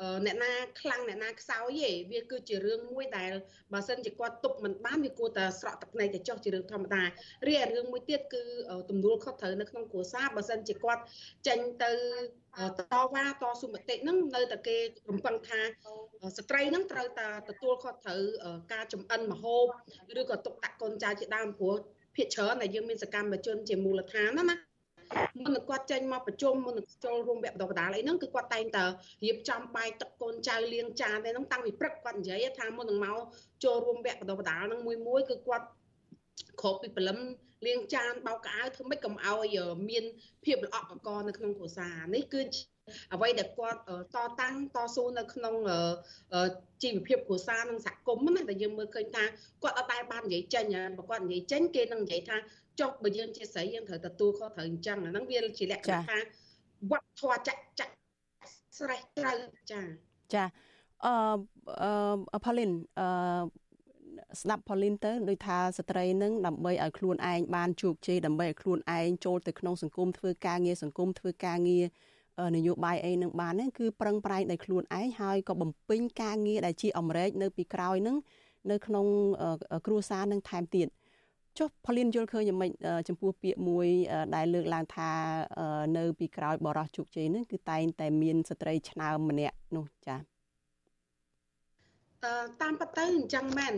[0.00, 3.32] អឺអ្នកណាខ្លាំងអ្នកណាខ្សោយទេវាគឺជារឿងមួយដែល
[3.72, 7.02] បើសិនជាគាត់ទប់មិនបានវាគួរតែស្រក់ទឹកភ្នែកទៅចុះជារឿងធម្មតា
[7.48, 8.42] រីឯរឿងមួយទៀតគឺ
[8.90, 11.02] ទំនួលខុសត្រូវនៅក្នុងគ្រួសារបើសិនជាគាត់
[11.46, 11.92] ចេញទៅ
[12.78, 14.76] តវ៉ាតស៊ូមតិហ្នឹងនៅតែគេ
[15.10, 15.60] រំពឹងថា
[16.36, 18.20] ស្ត្រីហ្នឹងត្រូវតែទទួលខុសត្រូវ
[18.72, 19.64] ការចំអិនម្ហូប
[20.20, 21.76] ឬក៏ទុកដាក់កូនចៅជាដើមព្រោះ
[22.16, 24.56] ភាគច្រើនដែលយើងមានសកម្មជនជាមូលដ្ឋានណាណា
[25.38, 28.84] មុននឹងគាត់ចេញមកប្រជុំមុននឹងចូលរួមវគ្គបណ្ដុះបណ្ដាលអីហ្នឹងគឺគាត់តែងតែ
[29.24, 33.18] រៀបចំបាយទឹកកូនចៅលាងចានហ្នឹងតាំងពីព្រឹកគាត់និយាយថាមុននឹងមក
[33.64, 35.66] ចូលរួមវគ្គបណ្ដុះបណ្ដាលហ្នឹងមួយមួយគឺគាត់
[36.62, 37.18] ខកពីព្រលឹម
[37.66, 39.58] លាងចានបោកកៅអៅធ្វើម៉េចកុំឲ្យ
[39.90, 40.04] មាន
[40.44, 42.42] ភាពល្អក់កកនៅក្នុងគ្រួសារនេះគឺ
[43.14, 43.80] អ្វីដែលគាត់
[44.14, 45.54] តតាំងតស៊ូនៅក្នុង
[46.82, 49.24] ជីវភាពគ្រួសារនិងសហគមន៍ណាដែលយើងមើលឃើញថា
[49.62, 50.64] គាត់អត់តែបាននិយាយចេញ
[50.96, 52.36] បើគាត់និយាយចេញគេនឹងនិយាយថា
[52.80, 56.18] ចុះបើយើងជាស្រីយើងត្រូវទទួលខុសត្រូវអញ្ចឹងអាហ្នឹងវាជាលក្ខណៈថា
[56.90, 57.92] វត្តធម៌ចាក់ចាក់
[58.78, 59.36] ស្រេះត្រូវ
[59.72, 59.80] ចា
[60.34, 60.44] ចា
[61.04, 61.14] អឺ
[62.34, 62.70] អឺផូលីន
[63.00, 63.06] អឺ
[64.40, 71.84] ស្ដាប់ផូលីនទៅដូចថាស្ត្រីនឹងដើម្បីឲ្យខ្លួនឯងបានជោគជ័យដើម្បីឲ្យខ្លួនឯងចូលទៅក្នុងសង្គមធ្វើការងារសង្គមធ្វើការងារ
[72.56, 78.16] នយោបាយអីនឹងបានហ្នឹងគឺប្រឹងប្រែងដោយខ្លួនឯងហើយក៏បំពេញការងារដែលជាអំរែកនៅពីក្រោយហ្នឹង
[78.70, 79.06] នៅក្នុង
[79.86, 80.86] គ្រួសារនឹងថែមទៀត
[81.58, 82.72] ចុះផលិនយល់ឃើញយ៉ាងម៉េច
[83.08, 83.88] ចំពោះពាក្យមួយ
[84.34, 85.10] ដែលលើកឡើងថា
[85.96, 90.20] នៅពីក្រោយបរោះជោគជ័យហ្នឹងគឺតែងតែមានស្ត្រីឆ្នើមម្នាក់នោះចា៎
[92.62, 93.74] តាមពិតទៅអញ្ចឹងមែន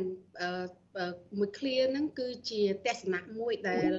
[1.39, 3.91] មួយឃ្លាហ្នឹងគឺជាទស្សនៈមួយដែល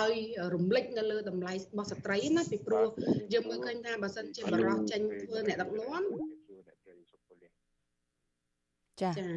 [0.00, 0.14] ឲ្យ
[0.54, 2.86] រំលេចនៅលើតម្លៃរបស់ស្ត្រីណាពីព្រោះ
[3.32, 6.02] យើងមើលឃើញថាបើសិនជាបរិសុទ្ធចេញធ្វើអ្នកដឹកនាំ
[9.00, 9.28] ចាចា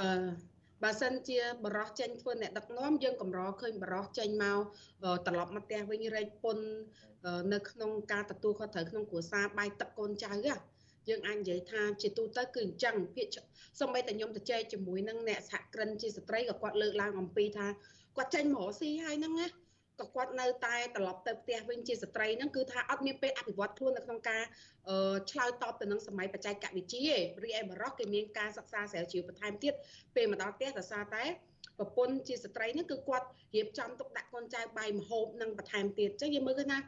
[0.00, 0.53] អឺ
[0.84, 4.58] បើសិនជាបរោះចេញធ្វើអ្នកដឹកនាំយើងកម្រឃើញបរោះចេញមក
[5.26, 6.58] ត្រឡប់មកផ្ទះវិញរែកពុន
[7.52, 10.58] នៅក្នុងការទទួលខុសត្រូវក្នុងគ្រួសារបាយទឹកកូនចៅហ្នឹង
[11.08, 13.26] យើងអាចនិយាយថាជាទូទៅគឺអញ្ចឹងភាគ
[13.80, 17.66] សូម្បីតែខ្ញុំទៅចែកជាមួយនឹងអ្នកសហគ្រិនជាស្ត្រីក៏គាត់លើកឡើងអំពីថា
[18.16, 19.46] គាត់ចេញមករកស៊ីហើយហ្នឹងណា
[20.00, 24.42] ក៏គាត់នៅតែត្រឡប់ទៅផ្ទះវិញជាស្ត្រីហ្នឹងគឺថាអត់មានពេលអភិវឌ្ឍខ្លួននៅក្នុងការ
[25.30, 29.74] ឆ្លើយតបទៅនឹងសម័យបច្ចេកវិទ្យារីឯបរោះគេមានការសិក្សាស្រាវជ្រាវបន្ថែមទៀត
[30.16, 31.24] ពេលមកដល់ផ្ទះដោយសារតែ
[31.78, 36.78] ប្រពន្ធជាស្ត្រីហ្នឹងគឺគាត់រៀបចំទុកដាក់កូនចៅបាយមហូបនិងបន្ថែមទៀតអញ្ចឹងយើងមើលឃើញថា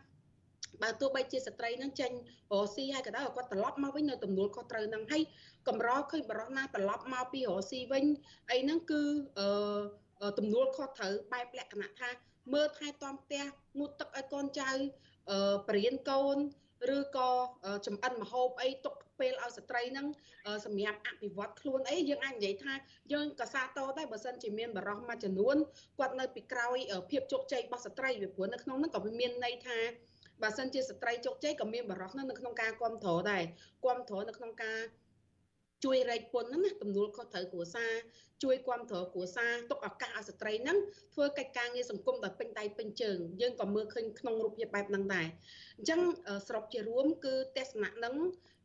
[0.83, 2.11] បើទោះបីជាស្ត្រីនឹងចេញ
[2.53, 5.23] រកស៊ីហើយក៏ដោយគាត់ត្រឡប់មកវិញនៅទំនួលខុសត្រូវនឹងហើយ
[5.69, 8.05] កម្រឃើញបរោះណាត្រឡប់មកពីរកស៊ីវិញ
[8.51, 9.03] អីហ្នឹងគឺ
[9.39, 12.09] អឺទំនួលខុសត្រូវបែបលក្ខណៈថា
[12.55, 13.44] មើលថែទាំផ្ទះ
[13.78, 14.70] ងូតទឹកឲ្យកូនចៅ
[15.30, 15.38] អឺ
[15.68, 16.36] បរៀនកូន
[16.97, 17.30] ឬក៏
[17.86, 20.07] ចំអិនមហូបអីទុកពេលឲ្យស្ត្រីហ្នឹង
[20.64, 22.74] សម្រាប់អភិវឌ្ឍខ្លួនអីយើងអាចនិយាយថា
[23.12, 25.57] យើងក៏សាទរដែរបើសិនជាមានបរិះមួយចំនួន
[25.99, 26.78] គាត់នៅពីក្រោយ
[27.11, 29.78] ភាពជោគជ័យរបស់ស្ត្រីវាព្រោះនៅក្នុងហ្នឹងក៏មានន័យថា
[30.42, 33.42] បើសិនជាស្ត្រីជោគជ័យក៏មានបរិះនៅក្នុងការគ្រប់គ្រងដែរ
[33.82, 34.78] គ្រប់គ្រងនៅក្នុងការ
[35.85, 37.93] ជួយរែកពុនហ្នឹងណាទំនួលខុសត្រូវគ្រួសារ
[38.43, 40.79] ជួយគ្រប់គ្រងគ្រួសារទុកឱកាសឲ្យស្ត្រីហ្នឹង
[41.14, 45.29] ធ្វើកិច្ចការងារសង្គមដោយពេញដៃពេញជើងយើងក៏មើលឃើញក្នុងរូបភាពបែបហ្នឹងដែរ
[45.79, 46.01] អញ្ចឹង
[46.49, 48.14] សរុបជារួមគឺទស្សនៈហ្នឹង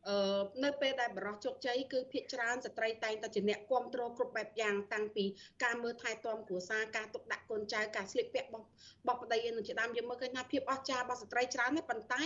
[0.08, 5.24] អឺនៅពេលដែលបរោះជោគជ័យគឺភាគច្រើនស្ត្រីតែងតែជាអ្នកគ្រប់គ្រងគ្រប់បែបយ៉ាងតាំងពី
[5.64, 8.66] ការមើលថែទាំគ្រួសារការទុកដាក់កូនចៅការស្លៀកពាក់របស់
[9.00, 12.24] របស់ប្តីនឹងជាដើមយើងមើលឃើញថាភាពអស្ចារ្យរបស់ស្ត្រីច្រើនទេប៉ុន្តែ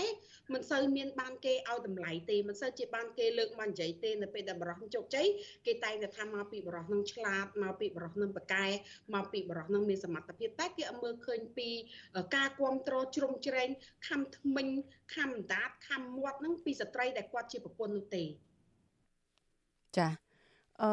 [0.53, 5.27] មិនសូវមានបានគេឲ្យតម្លៃទេមិនសូវជាបានគេលើកមកនិយាយទេនៅពេលដែលបរោះជោគជ័យ
[5.67, 8.67] គេតែងតែថាមកពីបរោះនឹងឆ្លាតមកពីបរោះនឹងប្រកែ
[9.15, 11.69] មកពីបរោះនឹងមានសមត្ថភាពតែគេអត់មើលឃើញពី
[12.37, 13.69] ការគ្រប់គ្រងជ្រុំជ្រែង
[14.09, 14.67] ខំថ្មិញ
[15.15, 18.25] ខំដាតខំមាត់នឹងពីស្ត្រីដែលគាត់ជាប្រពន្ធនោះទេ
[19.99, 20.09] ចា
[20.83, 20.91] អឺ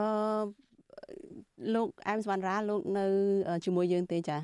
[1.75, 3.05] លោកអែមសវណ្ណរាលោកនៅ
[3.65, 4.37] ជាមួយយើងទេចា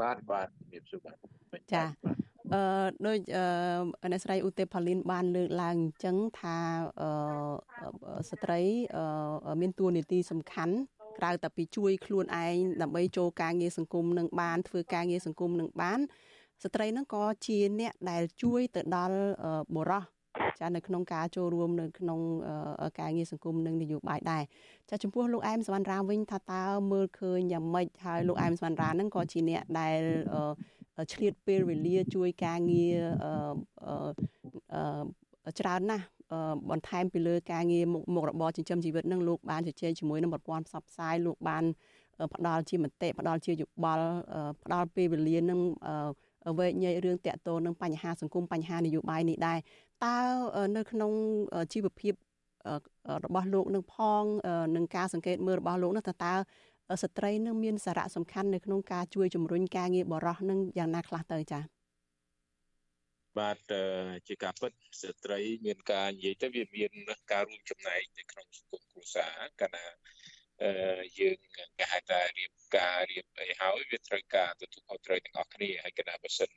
[0.00, 1.12] បាទបាទជំរាបសួរបា
[1.60, 1.82] ទចា
[2.54, 2.62] អឺ
[3.06, 6.56] ដូចអឺអ្នកស្រីឧទេផលីនបានលើកឡើងអញ្ចឹងថា
[7.00, 7.08] អឺ
[8.30, 8.60] ស្ត្រី
[8.96, 10.74] អឺមានតួនាទីសំខាន់
[11.18, 16.00] ក្រៅតែពីជួយខ្លួនឯងដើម្បីចូលការងារសង្គមនឹងបានធ្វើការងារសង្គមនឹងបាន
[16.62, 19.18] ស្ត្រីហ្នឹងក៏ជាអ្នកដែលជួយទៅដល់
[19.74, 20.04] បុរស
[20.60, 22.20] ចានៅក្នុងការចូលរួមនៅក្នុង
[23.00, 24.42] ការងារសង្គមនិងនយោបាយដែរ
[24.90, 30.00] ចាចំពោះលោកអែមសវណ្ណរាវិញថាតើមើលឃើញយ៉ាងម៉េចហើយលោកអែមសវណ្ណរាហ្នឹងក៏ជាអ្នកដែល
[31.12, 32.98] ឆ្លៀតពេលវេលាជួយការងារ
[35.60, 36.04] ច្រើនណាស់
[36.70, 37.84] បន្ថែមពីលើការងារ
[38.14, 41.64] មុខរបរចិញ្ចឹមជីវិតនឹងលោកបានជជែកជាមួយនឹងប្រព័ន្ធផ្សព្វផ្សាយលោកបាន
[42.34, 44.06] ផ្ដល់ជាមតិផ្ដល់ជាយោបល់
[44.64, 45.60] ផ្ដល់ពេលវេលានឹង
[46.58, 49.58] វែកញែករឿងតាក់ទងនឹងបញ្ហាសង្គមបញ្ហានយោបាយនេះដែរ
[50.04, 50.18] តើ
[50.76, 51.12] នៅក្នុង
[51.72, 52.14] ជីវភាព
[53.24, 54.24] របស់លោកនឹងផង
[54.76, 56.34] នឹងការសង្កេតមើលរបស់លោកនោះតើតើ
[57.02, 61.62] ស្ត្រីនឹងមានសារៈសំខាន់នៅក្នុងការជួយជំរុញការងារបរោះនឹងយ៉ាងណាខ្លះទៅចា៎
[63.38, 63.58] បាទ
[64.28, 64.72] ជាការពិត
[65.02, 66.90] ស្ត្រីមានការនិយាយទៅវាមាន
[67.32, 70.31] ការរួមចំណែកនៅក្នុងសង្គមគ្រួសារកាលណាអឺ
[71.18, 71.36] យើង
[71.78, 76.50] គេហៅថារៀបការរៀបអីហើយវាត្រូវការទទួលខុសត្រូវទាំងអស់គ្នាហើយគណៈបើសិន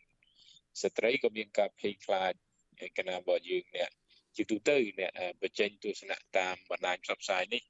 [0.81, 2.33] ស្ត្រីក៏មានការភ័យខ្លាច
[2.97, 3.89] កណារបស់យើងអ្នក
[4.35, 7.63] ជាទូទៅអ្នកបញ្ចេញទស្សនៈតាមបណ្ដាញផ្សព្វផ្សាយនេះ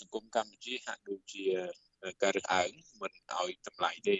[0.00, 1.44] សង្គមកម្ពុជាហាក់ដូចជា
[2.22, 2.70] ការរើសអើង
[3.02, 4.16] មិនឲ្យតម្លៃទេ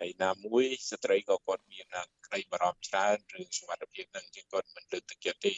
[0.00, 1.86] ហើយណាមួយស្ត្រីក៏គាត់មាន
[2.26, 5.54] ក្តីបារម្ភច្រើនរឿងសុខភាពនឹងជាគាត់មិនលើកទឹកចិត្តទេ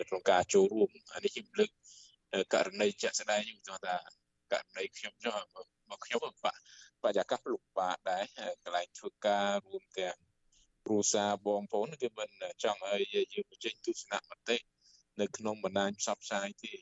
[0.00, 1.70] នៅក្នុងការចូលរួមអានេះខ្ញុំលើក
[2.54, 3.96] ករណីជាក់ស្ដែងខ្ញុំថា
[4.52, 5.36] ករណីខ្ញុំចុះ
[5.90, 6.60] មកខ្ញុំបាក់
[7.02, 8.24] បរិយាកាសលំបាកដែរ
[8.62, 10.16] កន្លែងធ្វើការរួមទាំង
[10.84, 12.30] គ្រួសារបងប្អូនគឺមិន
[12.64, 13.02] ចង់ឲ្យ
[13.34, 14.56] យើងបញ្ចេញទស្សនៈមតិ
[15.20, 16.72] នៅក្នុងបណ្ដាញផ្សព្វផ្សាយទេ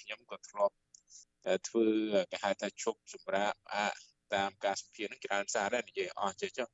[0.00, 0.74] ខ្ញុំក៏ធ្លាប់
[1.68, 1.86] ធ្វើ
[2.32, 3.86] គេហៅថាឈប់សម្រាប់អា
[4.34, 6.68] តាមការសម្ភាសន៍នឹងច្រើនសារដែរនិយាយអស់ចេះចុះ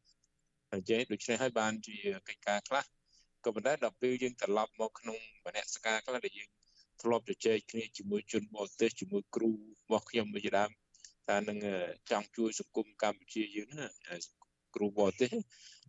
[0.74, 1.96] និយាយដូច្នេះហើយបានជា
[2.28, 2.84] កិច្ចការខ្លះ
[3.44, 6.48] ក៏ប៉ុន្តែដល់ពេលយើងត្រឡប់មកក្នុងមនសិការខ្លះដែលយើង
[7.02, 9.54] ធ្លាប់ជជែកគ្នាជាមួយជនបរទេសជាមួយគ្រូរ
[9.90, 10.70] បស់ខ្ញុំជាដើម
[11.28, 11.58] ថានឹង
[12.10, 13.86] ចង់ជួយសង្គមកម្ពុជាយើងណា
[14.74, 15.30] គ្រូបរទេស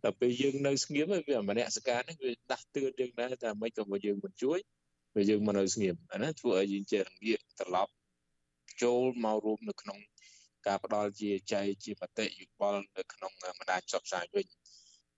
[0.04, 4.58] ដល់ពេលយើងនៅស្ងៀមវាមនសិការនេះវាដាស់តឿនយើងដែរថាមិនក៏យើងមិនជួយ
[5.16, 7.92] វាយើងមកនៅស្ងៀមអាហ្នឹងធ្វើឲ្យយើងចេះងាកត្រឡប់
[8.82, 9.98] ចូលមករួមនៅក្នុង
[10.66, 14.46] ការផ្ដល់ជាចែកជាមតិយោបល់នៅក្នុងបណ្ដាញផ្សព្វផ្សាយវិញ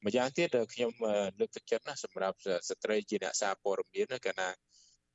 [0.05, 0.93] ម្យ៉ាងទៀតខ្ញុំ
[1.39, 2.37] លើកទឹកចិត្តណាសម្រាប់
[2.69, 4.49] ស្ត្រីជាអ្នកសារព័ត៌មានកាលណា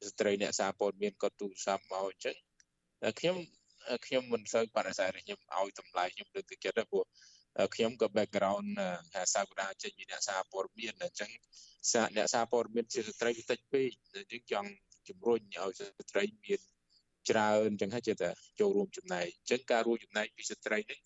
[0.08, 2.36] ស្ត្រីអ្នកសារព័ត៌មានក៏ទូរស័ព្ទមកអញ្ចឹង
[3.20, 3.38] ខ្ញុំ
[4.06, 7.06] ខ្ញុំមិនសូវបដិសេធខ្ញុំឲ្យតម្លៃខ្ញុំលើកទឹកចិត្តទេព្រោះ
[7.76, 8.68] ខ្ញុំក៏ background
[9.14, 11.32] ថាសាវតាចេញពីអ្នកសារព័ត៌មានអញ្ចឹង
[11.92, 14.70] សាអ្នកសារព័ត៌មានជាស្ត្រីតិចពេកអញ្ចឹងចង់
[15.10, 16.60] ជំរុញឲ្យស្ត្រីមាន
[17.30, 18.30] ច្រើនអញ្ចឹងហើយចេះតែ
[18.60, 21.00] ចូលរួមចំណែកអញ្ចឹងការរួមចំណែកពីស្ត្រីនេះ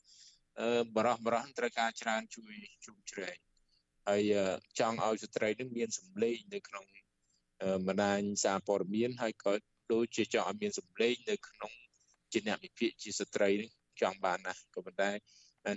[0.59, 2.53] អឺបរោះបរោះត្រូវការច្រើនជួយ
[2.85, 3.37] ជុំជ្រែង
[4.07, 4.23] ហើយ
[4.79, 6.85] ចង់ឲ្យស្ត្រីនឹងមានសម្លេងនៅក្នុង
[7.87, 9.53] បណ្ដាញសារព័ត៌មានហើយក៏
[9.93, 11.71] ដូចជាចង់ឲ្យមានសម្លេងនៅក្នុង
[12.31, 15.11] ជាអ្នកវិភាគជាស្ត្រីនឹងចង់បានណាស់ក៏ប៉ុន្តែ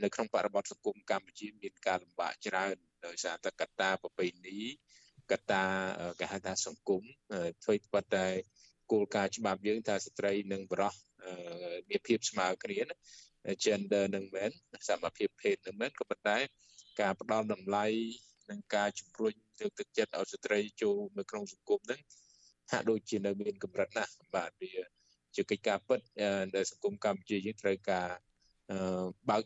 [0.04, 2.76] នៅក្នុងបរិបទសង្គមកម្ពុជាមានការលំបាកច្រើន
[3.06, 4.58] ដោយសារតែកត្តាប្រពៃណី
[5.32, 5.64] កត្តា
[6.20, 7.02] គេហៅថាសង្គម
[7.64, 8.26] ធ្វើប៉ុន្តែ
[8.92, 10.94] គោលការណ៍ច្បាប់យើងថាស្ត្រីនិងបុរស
[11.88, 12.94] មានភាពស្មើគ្នាណា
[13.64, 14.50] gender នឹងមែន
[14.88, 16.38] សមភាពភេទនឹងមែនក៏ប៉ុន្តែ
[17.00, 17.86] ការផ្ដល់តម្លៃ
[18.50, 22.00] និងការជំរុញលើកទឹកចិត្តឲ្យស្ត្រីចូលនៅក្នុងសង្គមហ្នឹង
[22.70, 24.72] ហាក់ដូចជានៅមានកម្រិតណាស់បាទវា
[25.34, 26.00] ជាកិច្ចការពិត
[26.56, 28.08] ដែលសង្គមកម្ពុជាយើងត្រូវការ
[29.30, 29.44] បើក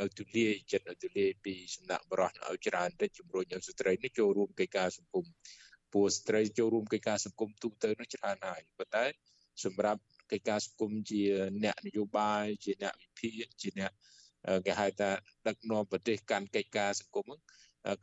[0.00, 5.24] ឲ្យទូលាយចិត្តឲ្យទូលាយពីសំណាក់បរិសុទ្ធឲ្យច្រើនទៅជំរុញឲ្យស្ត្រីនេះចូលរួមកិច្ចការសង្គម
[5.92, 9.04] ពួកស្ត្រីចូលរួមកិច្ចការសង្គមទូទៅនោះច្រើនហើយប៉ុន្តែ
[9.64, 10.00] សម្រាប់
[10.32, 11.22] កិច្ចការសង្គមជា
[11.64, 13.92] អ្នកនយោបាយជាអ្នកវិភាគជាអ្នក
[14.66, 15.10] គេហៅថា
[15.46, 17.40] ដឹកនាំប្រទេសកាន់កិច្ចការសង្គមហ្នឹង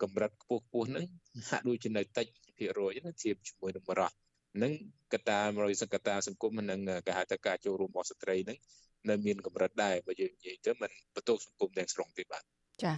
[0.02, 1.06] កម្រិតខ្ពស់ខ្ពស់ហ្នឹង
[1.50, 2.28] ហាក់ដូចជានៅតិច
[2.58, 4.18] ភាគរយណាធៀបជាមួយនឹងបរិសុទ្ធ
[4.64, 4.72] នឹង
[5.14, 8.58] កត្តាមរយសកត្តាសង្គមនិងគេហៅថាការចូលរួមរបស់ស្ត្រីហ្នឹង
[9.10, 12.44] នៅមានកម្រិតដែរបើយើងនិយាយទៅมันបន្ទោសសង្គមទាំងស្រុងទេបាទ
[12.84, 12.94] ចា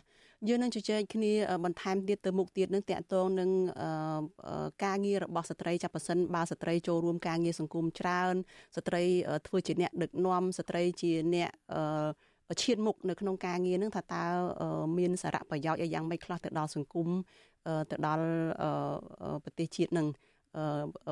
[0.48, 1.34] យើងនឹងជជែកគ្នា
[1.66, 3.50] បន្ថែមទៀតទៅមុខទៀតនឹងតកតងនឹង
[4.86, 8.36] ការងាររបស់ស្ត្រីចាប់ប៉ះសិនបើស្ត្រីចូលរួមការងារសង្គមច្រើន
[8.78, 9.04] ស្ត្រី
[9.48, 11.52] ធ្វើជាអ្នកដឹកនាំស្ត្រីជាអ្នក
[12.62, 14.24] ឈានមុខនៅក្នុងការងារនឹងថាតើ
[14.98, 17.08] មានសារៈប្រយោជន៍យ៉ាងម៉េចខ្លះទៅដល់សង្គម
[17.92, 18.26] ទៅដល់
[19.44, 20.08] ប្រទេសជាតិនឹង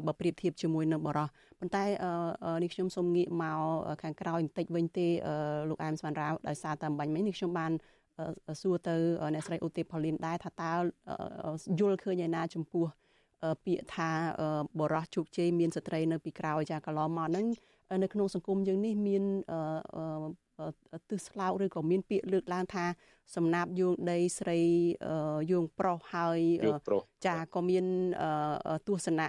[0.07, 1.27] បើប្រៀបធៀបជាមួយនឹងបរោះ
[1.59, 1.83] ប៉ុន្តែ
[2.63, 3.59] នេះខ្ញុំសូមងាកមក
[4.03, 5.07] ខាងក្រោយបន្តិចវិញទេ
[5.69, 7.71] លោកអែមស្មានរាវដោយសារតែបាញ់មិញនេះខ្ញុំបាន
[8.61, 8.95] សួរទៅ
[9.33, 10.73] អ្នកស្រីឧទេផលីនដែរថាតើ
[11.79, 12.85] យល់ឃើញឯណាចំពោះ
[13.65, 14.09] ពាក្យថា
[14.79, 17.45] បរោះជោគជ័យមានស្ត្រីនៅពីក្រោយចាកន្លងមកហ្នឹង
[18.03, 19.23] នៅក្នុងសង្គមយើងនេះមាន
[21.09, 22.85] ទិសស្លោកឬក៏មានពាក្យលើកឡើងថា
[23.35, 24.59] សំណាបយងដីស្រី
[25.51, 26.39] យងប្រុសហើយ
[27.27, 27.85] ចាក៏មាន
[28.87, 29.27] ទស្សនៈ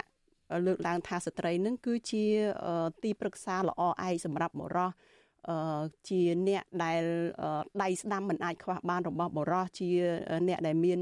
[0.65, 2.25] លើកឡើងថាស្ត្រីនឹងគឺជា
[3.03, 4.91] ទីប្រឹក្សាល្អឯកសម្រាប់បរោះ
[6.09, 7.03] ជាអ្នកដែល
[7.81, 9.89] ដៃស្ដាំមិនអាចខ្វះបានរបស់បរោះជា
[10.47, 10.99] អ្នកដែលមាន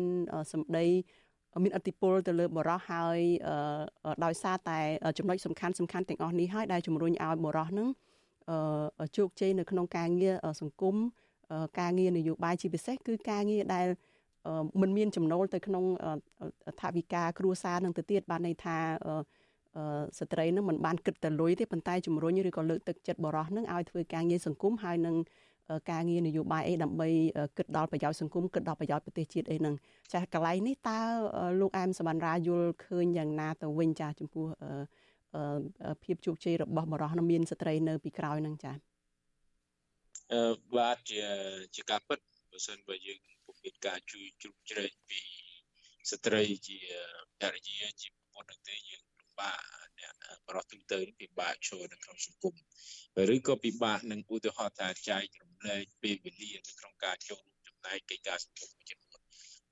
[0.53, 0.85] សម្ដី
[1.63, 3.19] មានអធិពលទៅលើបរោះហើយ
[4.25, 4.79] ដោយសារតែ
[5.17, 7.87] ចំណុចសំខាន់សំខាន់ទាំងអស់នេះហើយដែលជំរុញឲ្យបរោះនឹង
[9.17, 10.95] ជោគជ័យនៅក្នុងការងារសង្គម
[11.79, 13.87] ការងារនយោបាយជាពិសេសគឺការងារដែល
[14.81, 15.83] មិនមានចំណូលទៅក្នុង
[16.81, 18.77] ថវិកាគ្រួសារនឹងទៅទៀតបានន័យថា
[20.19, 25.15] ស្ត្រីនឹងមិនបានគិតតែលុយទេប៉ុន្តែជំរុញឬក៏លើកទឹកចិត្តបរោះនឹងឲ្យធ្វើការងារសង្គមហើយនឹង
[25.91, 27.09] ការងារនយោបាយអីដើម្បី
[27.57, 29.73] គិតដល់ប្រយោជន៍សង្គមគិតដល់ប្រយោជន៍ប្រទេសជាតិអីហ្នឹង
[30.13, 30.99] ចាកន្លែងនេះតើ
[31.61, 34.45] លោកអែមសវណ្ណរាយល់ឃើញយ៉ាងណាទៅវិញចាចំពោះ
[36.03, 38.71] ភាពជោគជ័យរបស់បរោះនឹងមានស្ត្រីនៅពីក្រោយហ្នឹងចា
[40.33, 41.21] អឺបាទជា
[41.75, 42.19] ជាការពិត
[42.51, 45.21] បើសិនបើយើងពុំមានការជួយជ្រុំជ្រែងពី
[46.11, 46.77] ស្ត្រីជា
[47.39, 49.59] ភរិយាជាប្រពន្ធនឹងទេយើងពិបាក
[49.99, 50.13] អ្នក
[50.47, 52.55] បរោះទូទៅពិបាកចូលនៅក្នុងសង្គម
[53.33, 59.21] ឬក៏ពិបាកនឹងឧទាហរណ៍ថាចែករំលែកពេលវេលានៅក្នុងការចូលរួមចំណែកកិច្ចការសង្គមមួយចំនួន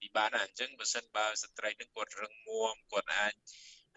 [0.01, 3.33] ពិបានណាអញ្ចឹងបើសិនបើស្ត្រីនឹងគាត់រឹងមាំគាត់អាច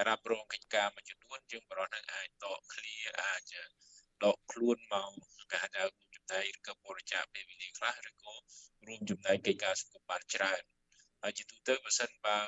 [0.08, 3.52] រ៉ាប់រងកិច្ចការមួយចំនួនយើងបរិសុទ្ធនឹងអាចតកឃ្លាអាច
[4.24, 5.10] ដកខ្លួនមក
[5.50, 5.82] គេហៅថា
[6.14, 8.34] ចំណែកឬក៏បរិច្ចាគពេលវេលាខ្លះឬក៏
[8.86, 10.62] រួមចំណែកកិច្ចការសង្គមបានច្រើន
[11.22, 12.38] ហើយជាទូទៅបើសិនបើ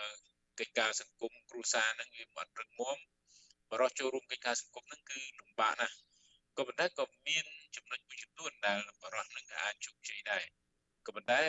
[0.61, 2.99] កិច្ចការសង្គមគ្រួសារហ្នឹងវាមិនរឹងមាំ
[3.71, 5.97] បរិសុទ្ធចូលរួមកិច្ចការសង្គមហ្នឹងគឺលំបាកណាស់
[6.57, 7.47] ក៏ប៉ុន្តែក៏មាន
[7.77, 10.45] ចំណុចមួយចំនួនដែលបរិសុទ្ធហ្នឹងអាចជោគជ័យដែរ
[11.07, 11.41] ក៏ប៉ុន្តែ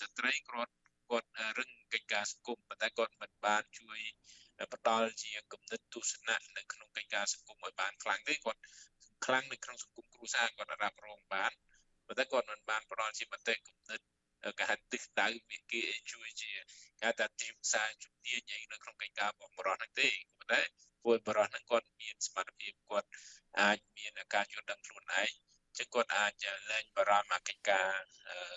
[0.00, 0.72] ស្ត្រីគាត់
[1.10, 1.28] គាត់
[1.58, 4.00] រឹងកិច្ចការសង្គមប៉ុន្តែគាត់មិនបានជួយ
[4.74, 8.60] ផ្ដល់ជាគំនិតទស្សនៈនៅក្នុងកិច្ចការសង្គមឲ្យបានខ្លាំងទេគាត់
[9.26, 11.52] ខ្លាំងនៅក្នុងសង្គមគ្រួសារគាត់រ៉ាប់រងបាន
[12.06, 14.00] ប៉ុន្តែគាត់មិនបានផ្ដល់ជាមតិគំនិត
[14.58, 15.82] គេហៅទិសដៅវិគី
[16.12, 16.52] ជួយជា
[17.02, 20.60] គេថាទីផ្សារជំនាញអីនៅក្នុងកិច្ចការរបស់បរិសុទ្ធហ្នឹងទេប៉ុន្តែ
[21.04, 23.08] ពួកបរិសុទ្ធហ្នឹងគាត់មានសមត្ថភាពគាត់
[23.60, 25.30] អាចមានការយល់ដឹងខ្លួនឯង
[25.78, 26.32] ចឹងគាត់អាច
[26.70, 27.90] លែងបារម្ភអាកិច្ចការ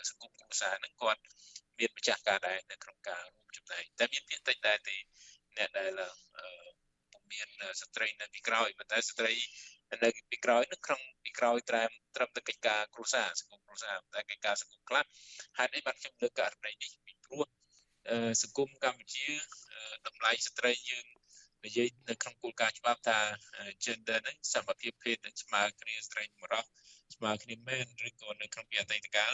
[0.10, 1.22] សង្គមគ្រួសារហ្នឹងគាត់
[1.78, 4.98] មានម្ចាស់ការដែរនៅក្នុងការរួមចំណែកតែមានភាគតិចដែរទេ
[5.58, 5.92] អ្នកដែល
[7.32, 7.48] មាន
[7.82, 9.34] ស្ត្រីនៅពីក្រោយប៉ុន្តែស្ត្រី
[10.04, 15.04] នៅពីក្រោយនឹងក្នុងពីក្រោយត្រែមត្រឹមតែកិច្ចការគ្រួសារសង្គមគ្រួសារតែកិច្ចការសង្គមខ្លះ
[15.58, 17.44] ហេតុអីបានខ្ញុំលើកករណីនេះពីព្រោះ
[18.44, 19.28] សង្គមកម្ពុជា
[20.08, 21.08] តម្លៃស្ត្រីយើង
[21.66, 23.20] និយាយនៅក្នុងគោលការណ៍ច្បាប់ថា
[23.86, 26.66] gender ហ្នឹងសមភាពភេទនឹងស្មើគ្នាស្ត្រីបុរស
[27.16, 29.34] ស្មើគ្នាមែនឬក៏នៅក្នុងពីអតីតកាល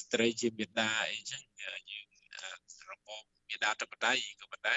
[0.00, 2.06] ស្ត្រីជាមេដាអីចឹងយើង
[2.90, 3.10] របប
[3.48, 4.76] មេដាធិបតីក៏ប៉ុន្តែ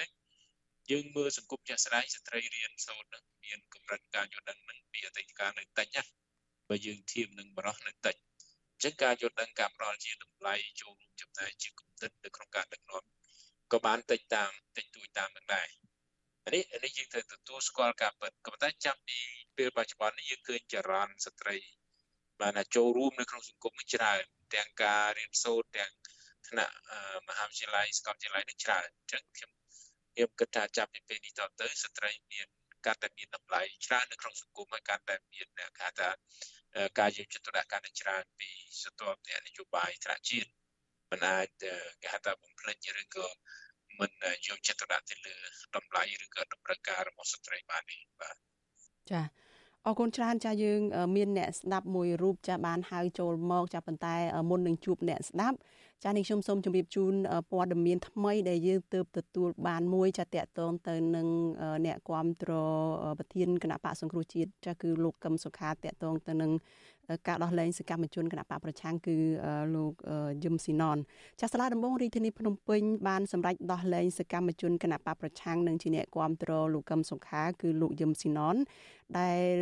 [0.91, 6.03] យើងមើលសង្គមចាស់ស្ដាយស្ត្រីរៀនសូត្រនឹងមានកម្រិតការយល់ដឹងនឹងពីអតីតកាលនៅតិចណា
[6.69, 8.15] បើយើងធៀបនឹងបរោះនៅតិច
[8.73, 13.03] អញ្ចឹងការយល់ដឹងការផ្ដល់ជាតម្លៃចូលរួមចំណែកជាគំនិតនៅក្នុងការដឹកនាំ
[13.71, 15.67] ក៏បានតិចតាមតិចតួចតាមនឹងដែរ
[16.53, 19.19] នេះនេះយើងត្រូវទទួលស្គាល់ការពិតក៏ប៉ុន្តែចាប់ពី
[19.57, 21.55] ពេលបច្ចុប្បន្ននេះយើងឃើញចរន្តស្ត្រី
[22.41, 24.23] បានចូលរួមនៅក្នុងសង្គមច្រើន
[24.55, 25.91] ទាំងការរៀនសូត្រទាំង
[26.47, 26.75] ថ្នាក់
[27.27, 29.56] មហាវិទ្យាល័យសាកលវិទ្យាល័យនឹងច្រើនអញ្ចឹងខ្ញុំ
[30.17, 32.47] ខ្ញុំគិតថាចាប់ពីពេលនេះតទៅស្ត្រីមាន
[32.85, 36.09] កាន់តែមានតម្លៃច្រើននៅក្នុងសង្គមហើយកាន់តែមានគេហៅថា
[36.99, 38.49] ការយកចិត្តទុកដាក់កាន់តែច្រើនពី
[38.81, 40.49] ស្ទាប់អ្នកនយោបាយថ្នាក់ជាតិ
[41.11, 41.47] មិនអាច
[42.01, 43.27] គេហៅថាបំភ្លេចឬក៏
[43.99, 44.11] មិន
[44.47, 45.35] យកចិត្តទុកដាក់ទៅលើ
[45.75, 48.35] តម្លៃឬក៏តម្រូវការរបស់ស្ត្រីបានទេបាទ
[49.11, 49.21] ចា
[49.85, 50.81] អរគុណច្រើនចាយើង
[51.15, 54.15] មានអ្នកស្ដាប់មួយរូបចាបានហៅចូលមកចាប៉ុន្តែ
[54.49, 55.57] មុននឹងជួបអ្នកស្ដាប់
[56.03, 57.13] ចានេះខ្ញុំសូមជម្រាបជូន
[57.51, 61.27] ព័ត៌មានថ្មីដែលយើងទើបទទួលបានមួយចាតកតងទៅនឹង
[61.85, 62.51] អ្នកគាំទ្រ
[63.19, 66.51] ប្រធានគណៈបកសង្គ្រោះជាតិចាគឺលោកកឹមសុខាតកតងទៅនឹង
[67.27, 69.15] ការដោះលែងសកម្មជនគណៈបកប្រឆាំងគឺ
[69.75, 69.93] លោក
[70.43, 70.97] យឹមស៊ីណន
[71.41, 78.55] ចាសាលាដំបងរាជធានីភ្នំពេញបានសម្រេចដោះលែងសកម្មជនគណៈបកប្រឆាំងនិងជាអ្នកគាំទ្រលោកកឹមសុខាគឺលោកយឹមស៊ីណន
[79.19, 79.57] ដែល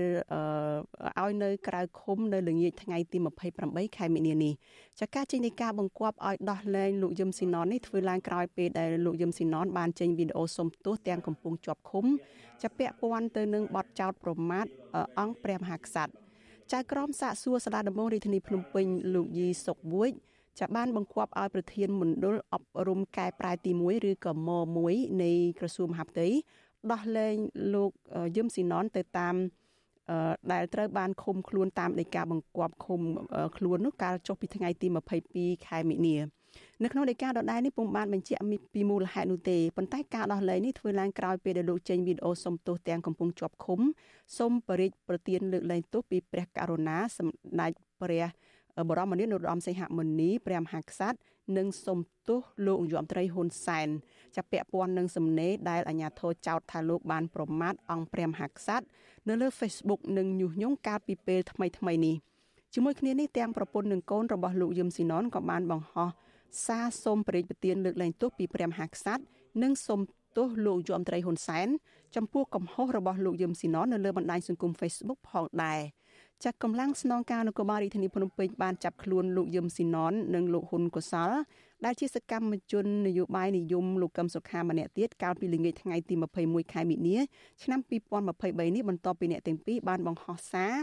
[1.22, 3.18] ឲ្យនៅក្រៅឃុំនៅល្ងាចថ្ងៃទី
[3.58, 4.54] 28ខែមិនិនានេះ
[5.00, 12.06] ចាការចេញនៃការបង្គាប់ឲ្យដោះលែងលោកយឹមស៊ីណននេះធ្វើឡើងក្រោយពេលដែលលោកយឹមស៊ីណនបានចេញវីដេអូសុំទោសទាំងកំពុងជាប់ឃុំ
[12.64, 14.66] ចាពាក់ព័ន្ធទៅនឹងបទចោទប្រមាថ
[15.20, 16.25] អង្គព្រះមហាក្សត្រ
[16.74, 18.86] ចៅក្រមសាកសួរសាលាដំបងរាជធានីភ្នំពេញ
[19.16, 20.09] លោកយីសុកវួយ
[20.59, 24.49] ចាបានបង្គាប់ឲ្យប្រធានមណ្ឌលអប់រំកែប្រែទី1ឬក៏ម
[24.86, 26.28] 1នៃក្រសួងមហាផ្ទៃ
[26.91, 27.36] ដោះលែង
[27.74, 27.91] លោក
[28.36, 29.36] យឹមស៊ីណនទៅតាម
[30.51, 33.01] ដែលត្រូវបានឃុំខ្លួនតាមដីកាបង្គាប់ឃុំ
[33.57, 34.88] ខ្លួននោះកាលចុះពីថ្ងៃទី
[35.28, 36.16] 22ខែមិនិនា
[36.84, 38.41] នៅក្នុងដីកាដដែលនេះពុំបានបញ្ជាក់
[38.74, 43.80] ពីមូលហេតុនោះទេប៉ុន្តែការដោះលែងនេះធ្វើឡើងក្រោយពេលដែលលោកចេញវីដេអូសុំទោសទាំងកំពុងជាប់ឃុំ
[44.38, 48.26] សូមបរិយាប្រទានលើកលែងទោសពីព្រះករុណាសម្ដេចព្រះ
[48.89, 51.18] បរមនាថនរោត្តមសីហមុនីព្រះមហាក្សត្រ
[51.58, 53.89] និងសុំទោសលោកនាយរដ្ឋមន្ត្រីហ៊ុនសែន
[54.36, 58.86] ចាប់ពាក់ព័ន្ធនឹងសំណេរដែលអាជ្ញាធរចោទថាលោកបានប្រមាថអង្គព្រះមហាក្សត្រ
[59.28, 62.16] នៅលើ Facebook និងញុះញង់កាលពីពេលថ្មីថ្មីនេះ
[62.74, 66.10] ជាមួយគ្នានេះទាំងប្រពន្ធនិងកូនរបស់លោកយឹមស៊ីណនក៏បានបង្ហោះ
[66.66, 69.24] សារសូមប្រេកប្រទានលើកលែងទោសពីព្រះមហាក្សត្រ
[69.64, 70.01] និងសូម
[70.38, 71.68] ទោសលោកយមត្រីហ៊ុនសែន
[72.16, 75.82] ចំពោះកំហុសរបស់លោកយឹមស៊ីណននៅលើបណ្ដាញសង្គម Facebook ផងដែរ
[76.43, 81.32] ចាក់កម្លាំងស្នងការនគរបាលរាជធានីភ្នំពេញបានចាប់ខ្លួនលោកយឹមស៊ីណននិងលោកហ៊ុនកុសល
[81.86, 87.18] ដែលជាសកម្មជននយោបាយនិយមលោកកឹមសុខាម្នាក់ទៀតកាលពីល្ងាចថ្ងៃទី21ខែមិនិនា
[87.64, 90.74] ឆ្នាំ2023នេះបន្ទាប់ពីអ្នកទាំងពីរបានបង្ហោះសារ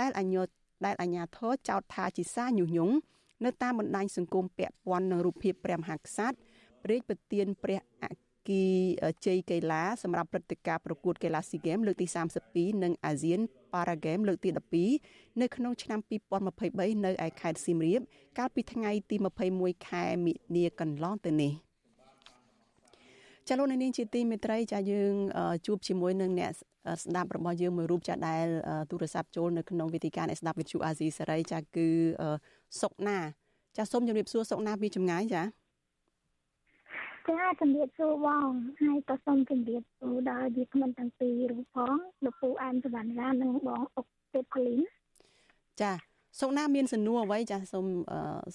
[0.00, 0.42] ដែលអញ្ញោ
[0.86, 2.94] ដែលអាញាធរចោទថាជាសារញុះញង់
[3.44, 6.36] នៅតាមបណ្ដាញសង្គមពាក់ព័ន្ធនឹងរូបភាពព្រះមហាក្សត្រ
[6.82, 8.04] ព្រះរាជប្រទានព្រះអ
[8.48, 8.64] គី
[9.26, 12.06] ជ័យកីឡាសម្រាប់ព្រឹត្តិការណ៍ប្រកួតកីឡាស៊ីហ្គេមលើកទី
[12.44, 13.40] 32និងអាស៊ាន
[13.74, 14.50] ប៉ារ៉ាហ្គេមលើកទី
[14.94, 16.00] 12នៅក្នុងឆ្នាំ
[16.48, 18.00] 2023នៅឯខេត្តសៀមរាប
[18.38, 19.16] កាលពីថ្ងៃទី
[19.52, 21.52] 21ខែមិនិនាកន្លងទៅនេះ
[23.48, 25.14] ចាលោកនាងជាទីមេត្រីចាយើង
[25.66, 26.52] ជួបជាមួយនឹងអ្នក
[27.02, 28.46] ស្ដាប់របស់យើងមួយរូបចាដែល
[28.90, 31.88] ទូរស័ព្ទចូលនៅក្នុងវេទិកាអ្នកស្ដាប់វិទ្យុអាស៊ីសេរីចាគឺ
[32.80, 33.18] សុកណា
[33.76, 35.42] ចាសូមជម្រាបសួរសុកណាពីចម្ងាយចា
[37.28, 38.50] ចាជំរាបសួរបង
[38.82, 44.80] ហើយក៏សូមជំរាបសួរដល់វាគ្មិនទាំងពីររូបផងលោកពូអែមសវណ្ណរានិងបងអុកទេពលីន
[45.82, 45.92] ចា
[46.40, 47.86] សុកណាមានសំណួរអ្វីចាសូម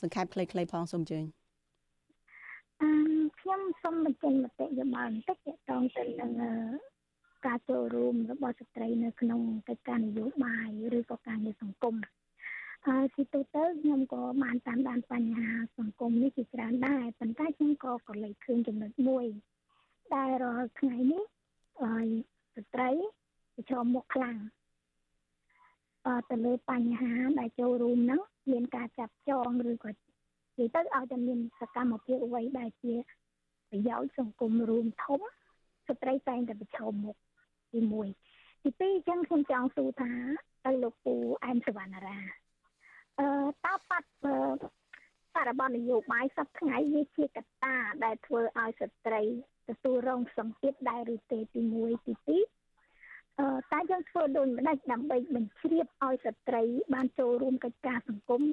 [0.02, 1.24] សង្ខេបខ្លីៗផងសូមជើញ
[2.82, 2.90] អឺ
[3.40, 6.32] ខ្ញុំសូមបញ្ចេញមតិយោបល់បន្តិចទាក់ទងទៅនឹង
[7.46, 11.96] ការចូលរួមរបស់ស្ត្រីនៅក្នុងកិច្ចការនយោបាយឬក៏ការងារសង្គម
[12.88, 19.26] ហើយទីទៅទៅខ្ញុំក៏បានតាមដានបញ្ហាសង្គមនេះជាច្រើនដែរប៉ុន្តែខ្ញុំក៏ក៏លេចឃើញចំណុចមួយ
[20.16, 21.24] ដែលរាល់ថ្ងៃនេះ
[21.82, 22.06] ហើយ
[22.56, 22.90] ស្ត្រី
[23.56, 24.38] ប្រឈមមុខខ្លាំង
[26.06, 28.22] អឺទៅលើបញ្ហាដែលចូលរួមហ្នឹង
[28.52, 29.96] មានការចាប់ចងឬក៏និ
[30.58, 32.94] យាយទៅឲ្យតែមានសកម្មភាពអ្វីដែលជា
[33.70, 35.20] ប្រយោជន៍សង្គមរួមធំ
[35.88, 37.16] ស្ត្រីតែងតែប្រឈមមុខ
[37.72, 37.80] ទី
[38.24, 40.12] 1ទី2អញ្ចឹងខ្ញុំចង់សួរថា
[40.66, 42.43] ទៅលោកពូអែមសវណ្ណារា
[43.20, 43.28] អឺ
[43.66, 44.10] តើបាត់
[45.36, 49.22] បរិបទនយោបាយសប្តាហ៍ថ្ងៃវាជាកត្តាដែលធ្វើឲ្យស្ត្រី
[49.70, 58.44] ទទួលរងសម្ពាធដែរឬទេទី1ទី2អឺតែយើងធ្វើដូចម្ដេចដើម្បីបញ្ជ្រាបឲ្យស្ត្រី បានចូលរួមកិច្ចការសង្គម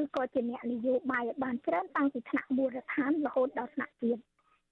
[0.00, 4.20] ឬក៏ជាអ្នកនយោបាយឲ្យបានច្រើនតាំងពីថ្នាក់មូលដ្ឋានរហូតដល់ថ្នាក់ជាតិ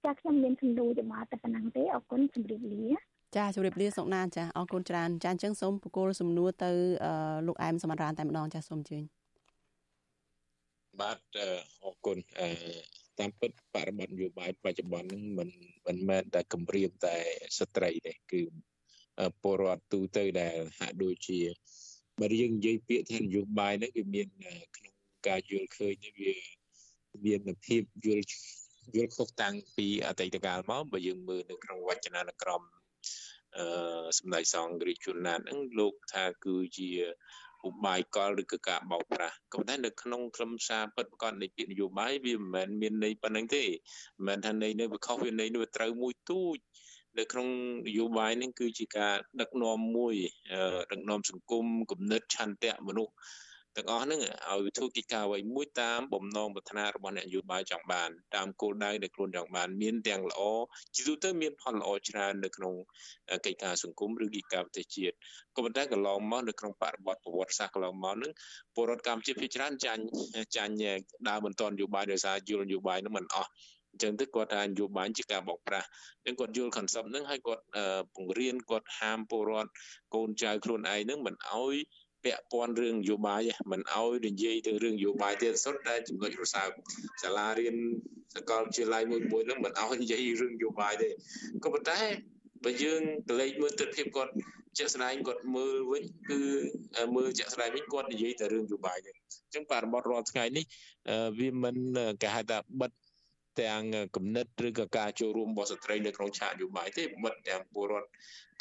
[0.04, 2.86] ចាខ្ញុំមានសំណួរចំអកតែប៉ុណ្ណឹងទេអរគុណជម្រាបលា
[3.36, 6.70] ចាជម្រាបលាសុកណាចាអរគុណច្រើនចាអញ្ចឹងសូមបកគោលសំណួរទៅ
[7.46, 9.04] លោកអែមសមរានតែម្ដងចាសូមអញ្ជើញ
[11.00, 11.18] បាទ
[11.84, 12.48] អរគុណអឺ
[13.18, 15.48] តាមពិតបរិបទនយោបាយបច្ចុប្បន្នហ្នឹងមិន
[15.86, 17.16] មិនមែនតែគម្រាមតែ
[17.58, 18.42] ស្ត្រីទេគឺ
[19.42, 21.40] ពលរដ្ឋទូទៅដែលហាក់ដូចជា
[22.20, 24.26] បើយើងនិយាយពាក្យថានយោបាយហ្នឹងវាមាន
[24.76, 24.94] ក្នុង
[25.28, 26.34] ការយល់ឃើញវា
[27.26, 28.24] មានភាពយល់
[28.94, 32.83] យល់ខុសតាំងពីអតីតកាលមកបើយើងមើលនៅក្នុងវចនានុក្រមអឺ
[34.18, 36.90] សម្ដេចសង្ឃរាជជុនណាតហ្នឹងលោកថាគឺជា
[37.68, 46.56] ឧបាយកលឬក៏ការបោកប្រាស់ក៏ប៉ុន្តែនៅក្នុងខ្លឹមសារពិតប្រកបនៃពាក្យនយោបាយវាមិនមែនមានន័យប៉ុណ្្នឹងទេមិនមែនថាន័យនៅវាខុសវាន័យនោះវាត្រូវមួយទូច
[47.18, 47.48] នៅក្នុង
[47.86, 50.14] នយោបាយនេះគឺជាការដឹកនាំមួយ
[50.92, 53.12] ដឹកនាំសង្គមគំនិតឆន្ទៈមនុស្ស
[53.76, 54.20] ទាំងអស់ហ្នឹង
[54.50, 60.40] ឲ្យធ្វើកិច្ចការអ្វីមួយតាមបំណងប្រាថ្នារបស់អ្នកនយោបាយចង់បានតាមគោលដៅដែលខ្លួនចង់បានមានទាំងល្អ
[60.94, 62.74] ជាទូទៅមានផលល្អច្រើននៅក្នុង
[63.46, 65.14] កិច្ចការសង្គមឬកិច្ចការប្រទេសជាតិ
[65.56, 68.32] ក៏ប៉ុន្តែកន្លងមកនៅក្នុងបរិបទប្រវត្តិសាស្ត្រកន្លងមកហ្នឹង
[68.74, 70.02] ពលរដ្ឋកម្ពុជាភាគច្រើនចាញ់
[70.56, 70.74] ចាញ់
[71.28, 73.50] ដើរមិនទាន់នយោបាយដោយសារយល់នយោបាយហ្នឹងមិនអស់
[73.92, 75.88] អញ្ចឹងទៅគាត់ថានយោបាយជាការបោកប្រាស់
[76.24, 77.62] អញ្ចឹងគាត់យល់ concept ហ្នឹងហើយគាត់
[78.14, 79.70] ពង្រៀនគាត់ហាមពលរដ្ឋ
[80.14, 81.74] កូនចៅខ្លួនឯងហ្នឹងមិនអោយ
[82.24, 86.70] ពាក់ព័ន្ធរឿងនយោបាយមិនអោយនិយាយទៅរឿងនយោបាយទៀតសុទ្ធតែចំណុចរសើប
[87.22, 87.76] សាលារៀន
[88.34, 91.08] សកលវិទ្យាល័យមួយមួយហ្នឹងមិនអោយនិយាយរឿងនយោបាយទេ
[91.64, 91.98] ក៏ប៉ុន្តែ
[92.64, 94.32] បើយើងកលេចមើលទស្សនវិជ្ជាគាត់
[94.78, 96.40] ជាក់ស្ដែងគាត់មើលវិញគឺ
[97.16, 100.64] មើលជាក់ស្ដែងវិញគាត់និយាយតែរឿងនយោបាយទេអញ្ចឹងបរិបទរាល់ថ្ងៃនេះ
[101.38, 101.76] វាមិន
[102.22, 102.90] គេហៅថាបិទ
[103.62, 103.82] ទាំង
[104.16, 108.08] គំនិតឬក៏ការចូលរួមរបស់ស្ត្រីនៅក្នុងឆាកនយោបាយទេបិទទាំងពលរដ្ឋ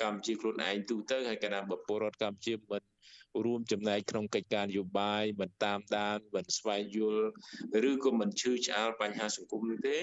[0.02, 2.82] កម្ពុជាខ្លួនឯងទូទៅហើយកាលណាបើពលរដ្ឋកម្ពុជាមិន
[3.46, 7.26] រួមចំណែកក្នុងកិច្ចការនយោបាយមិនតាមដានមិនស្វែងយល់
[7.90, 9.98] ឬក៏មិនឈឺឆ្អាលបញ្ហាសង្គមនេះទេ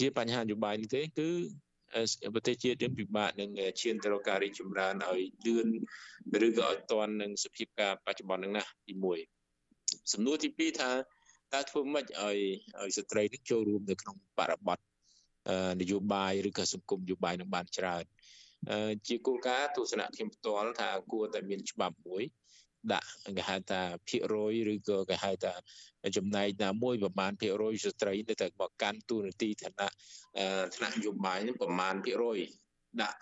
[0.00, 1.30] ជាបញ្ហានយោបាយនេះទេគឺ
[2.34, 5.68] ប្រទេសជាតិយើងពិបាកនឹងឈានទៅរកការរីកចម្រើនឲ្យលឿន
[6.46, 8.92] ឬក៏ឲ្យទាន់នឹងសភាពការបច្ចុប្បន្ននឹងណាទី
[9.52, 10.90] 1សំណួរទី2ថា
[11.54, 12.38] តើធ្វើម៉េចឲ្យ
[12.80, 14.78] ឲ្យស្ត្រីនេះចូលរួមនៅក្នុងបរិបទ
[15.80, 18.04] នយោបាយឬក៏សង្គមនយោបាយនឹងបានច្រើន
[19.08, 22.22] ជាគោលការណ៍ទស្សនៈខ្ញុំផ្ទាល់ថាគួរតែមានច្បាប់មួយ
[22.92, 25.52] ដាក់គេហៅថាភាគរយឬក៏គេហៅថា
[26.16, 29.88] ចំណែកណាមួយប្រមាណភាគរយស្ត្រីនៅតែមកកាន់ទូនាទីឋានៈ
[30.74, 32.38] ឋានៈនយោបាយនឹងប្រមាណភាគរយ
[33.02, 33.18] ដាក់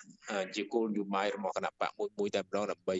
[0.57, 2.97] ជាគោលនយោបាយរបស់គណៈបកមួយមួយតែម្ដងដើម្បី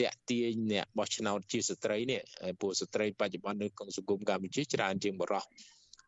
[0.00, 2.20] តាក់ទាញអ្នកបោះឆ្នោតជាស្ត្រីនេះ
[2.60, 5.50] ពួកស្ត្រីបច្ចុប្បន្ននៅក្នុងសង្គមកម្ពុជាច្រើនជាងបរិសុទ្ធ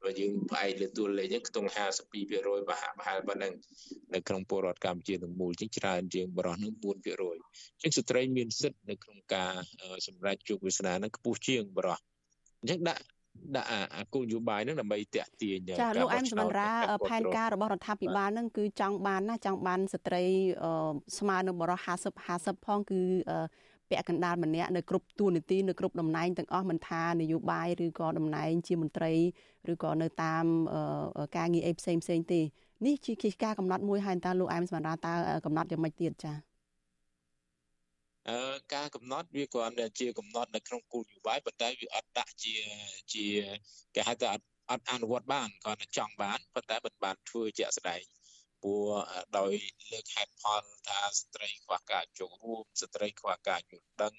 [0.03, 1.69] បើយើងផ្អែកលើតួលេខហ្នឹងខ្ទង់
[2.17, 3.53] 52%ប្រហាក់ប្រហែលប៉ុណ្ណឹង
[4.15, 9.53] នៅក្នុងពលរដ្ឋកម្ពុជាទាំងមូលជាងច្រើនជាងបរិសុទ្ធនឹង4%អញ្ចឹងស្ត្រីមានសិទ្ធិនៅក្នុងការ
[10.07, 12.05] សម្រេចជោគវាសនាហ្នឹងខ្ពស់ជាងបរិសុទ្ធ
[12.61, 13.03] អញ្ចឹងដាក់
[13.57, 16.71] ដាក់អាគោលនយោបាយហ្នឹងដើម្បីតាក់ទាញចាលោកអែមសមរា
[17.09, 20.25] ផែនការរបស់រដ្ឋាភិបាលហ្នឹងគឺចង់បានណាចង់បានស្ត្រី
[21.19, 23.03] ស្មើនឹងបរិសុទ្ធ50 50ផងគឺ
[23.91, 29.13] ពាក់កណ្ដាលម្នាក់នៅគ្រប់តួនាទីនៅគ្រប់តំណែងទាំងអស់មិនថានយោបាយឬក៏តំណែងជាមន្ត្រី
[29.73, 30.45] ឬក៏នៅតាម
[31.37, 32.41] ការងារអីផ្សេងផ្សេងទេ
[32.87, 35.15] នេះជាការកំណត់មួយហើយតើលោកអែមសម្រាប់តើ
[35.45, 36.37] កំណត់យ៉ាងម៉េចទៀតចា៎
[38.29, 38.39] អឺ
[38.75, 42.55] ការកំណត់វាគ្រាន់តែជាកំណត់នៅក្នុងគោលនយោបាយប៉ុន្តែវាអត់ដាក់ជា
[43.13, 43.27] ជា
[43.95, 48.03] គេហៅថាអត់អត់អនុវត្តបានគ្រាន់តែចង់បានប៉ុន្តែមិនបានធ្វើជាក់ស្ដែង
[48.63, 48.89] ព្រោះ
[49.39, 49.53] ដោយ
[49.93, 54.15] លើកហេតុផលថាស្ត្រីខ្វះការចូលរួមស្ត្រីខ្វះការយល់ដឹង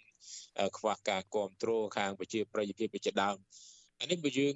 [0.78, 3.38] ខ្វះការគ្រប់គ្រងខាងប្រជាប្រិយភាពជាដើម
[4.00, 4.56] អានេះបើយើង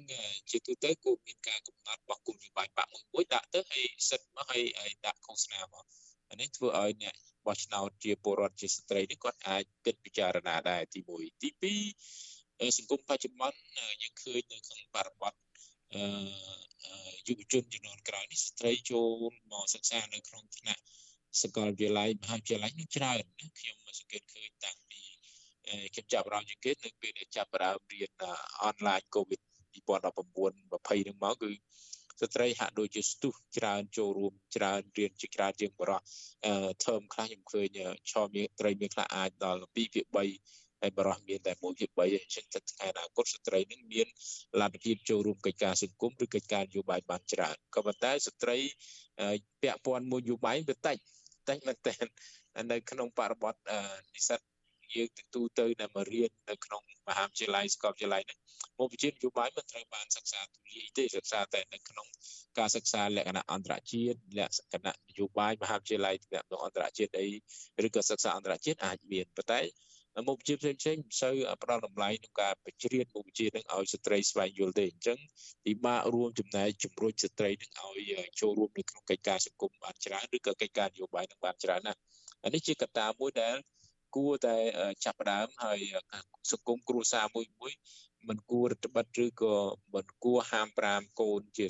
[0.50, 5.84] ជាទូទៅគួរមានការកំណត់របស់គុំយោបាយបាក់មួយមួយដាក់ទៅហើយសិតមកហើយហើយដាក់ឃោសនាមក
[6.30, 7.14] អានេះធ្វើឲ្យអ្នក
[7.46, 11.50] បោះឆ្នោតជាពលរដ្ឋជាស្ត្រីនេះគាត់អាចគិតពិចារណាដែរទី1ទី
[12.12, 13.58] 2សង្គមបច្ចុប្បន្ន
[14.02, 15.32] យើងឃើញនៅក្នុងបរិបទ
[15.94, 16.65] អឺ
[17.26, 20.82] យុវជនជំនាន់ក្រោយនេះស្ត្រីចូលមកសិក្សានៅក្នុងថ្នាក់
[21.42, 25.02] សាកលវិទ្យាល័យមហាវិទ្យាល័យនឹងច្រើនណាខ្ញុំសង្កេតឃើញតាំងពី
[25.92, 28.10] ខ្ញុំចាប់អារម្មណ៍ជាងគេនៅពេលដែលចាប់ផ្ដើមរៀន
[28.64, 29.40] អនឡាញ COVID
[29.76, 31.50] 2019 20នឹងមកគឺ
[32.20, 36.00] ស្ត្រីហាក់ដូចជាស្ទុះច្រើនចូលរួមច្រើនរៀនជាច្រើនជាងបរិះ
[36.46, 36.52] អឺ
[36.84, 37.78] term ខ្លះខ្ញុំឃើញ
[38.10, 44.06] ឆមានត្រីមានខ្លះអាចដល់2ភាគ3 ហើយបរិះមានតែ1ភាគ3អញ្ចឹងទៅថ្ងៃអនាគតស្ត្រីនឹងមាន
[44.60, 48.56] លទ្ធភាពចូលរួមកិច្ចការសង្គមឬកិច្ចការនយោបាយបានច្រើនក៏ប៉ុន្តែស្ត្រី
[49.62, 50.96] ពាក់ព័ន្ធមួយនយោបាយវាតិច
[51.48, 51.96] តិចមែនតើ
[52.72, 53.54] នៅក្នុងបរិបទ
[54.14, 54.40] និស្សិត
[54.94, 58.38] យើងទៅទូទៅដែលមករៀននៅក្នុងមហាវិទ្យាល័យសាកលវិទ្យាល័យហ្នឹង
[58.78, 62.06] មុខវិជ្ជានយោបាយមិនត្រូវបានសិក្សាទូលាយទេសិក្សាតែនៅក្នុង
[62.58, 67.28] ការសិក្សាលក្ខណៈអន្តរជាតិលក្ខណៈនយោបាយមហាវិទ្យាល័យទំនាក់ទំនងអន្តរជាតិអី
[67.86, 69.60] ឬក៏សិក្សាអន្តរជាតិអាចមានប៉ុន្តែ
[70.28, 75.18] មុខវិជ្ជាផ្សេងផ្សេងមិនសូវផ្ដល់តម្លៃក្នុងការបញ្ជ្រាបមុខវិជ្ជានឹងឲ្យស្ត្រីស្វែងយល់ទេអញ្ចឹង
[75.64, 82.00] ពិបាករួមចំណែកជំរុញស្ត្រីនឹងឲ្យចូលរួមនៅក្នុងកិច្ចការសង្គមបានច្រើនឬក៏កិច្ចការនយោបាយនឹងបានច្រើនណាស់
[82.44, 83.56] អានេះជាកត្តាមួយដែល
[84.16, 84.56] គួរតែ
[85.04, 85.80] ចាប់ផ្ដើមហើយ
[86.52, 87.72] សង្គមគ្រួសារមួយមួយ
[88.28, 89.54] មិនគួររដ្ឋបិទឬក៏
[89.94, 91.66] មិនគួរហាម5កូនជា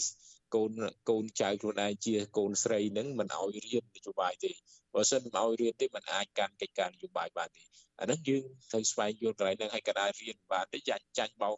[0.54, 0.70] កូន
[1.08, 4.50] កូនចៅខ្លួនឯងជាកូនស្រីនឹងមិនឲ្យរៀននយោបាយទេ
[4.96, 7.62] បើសិនមិនឲ្យរៀនទេមិនអាចកាន់កិច្ចការនយោបាយបានទេ
[8.00, 11.56] អាហ្នឹងយើងត្រូវស្វែងយល់កន្លែងហ្នឹងឲ្យក៏ដែររៀនបានទេចាញ់ចាញ់បោក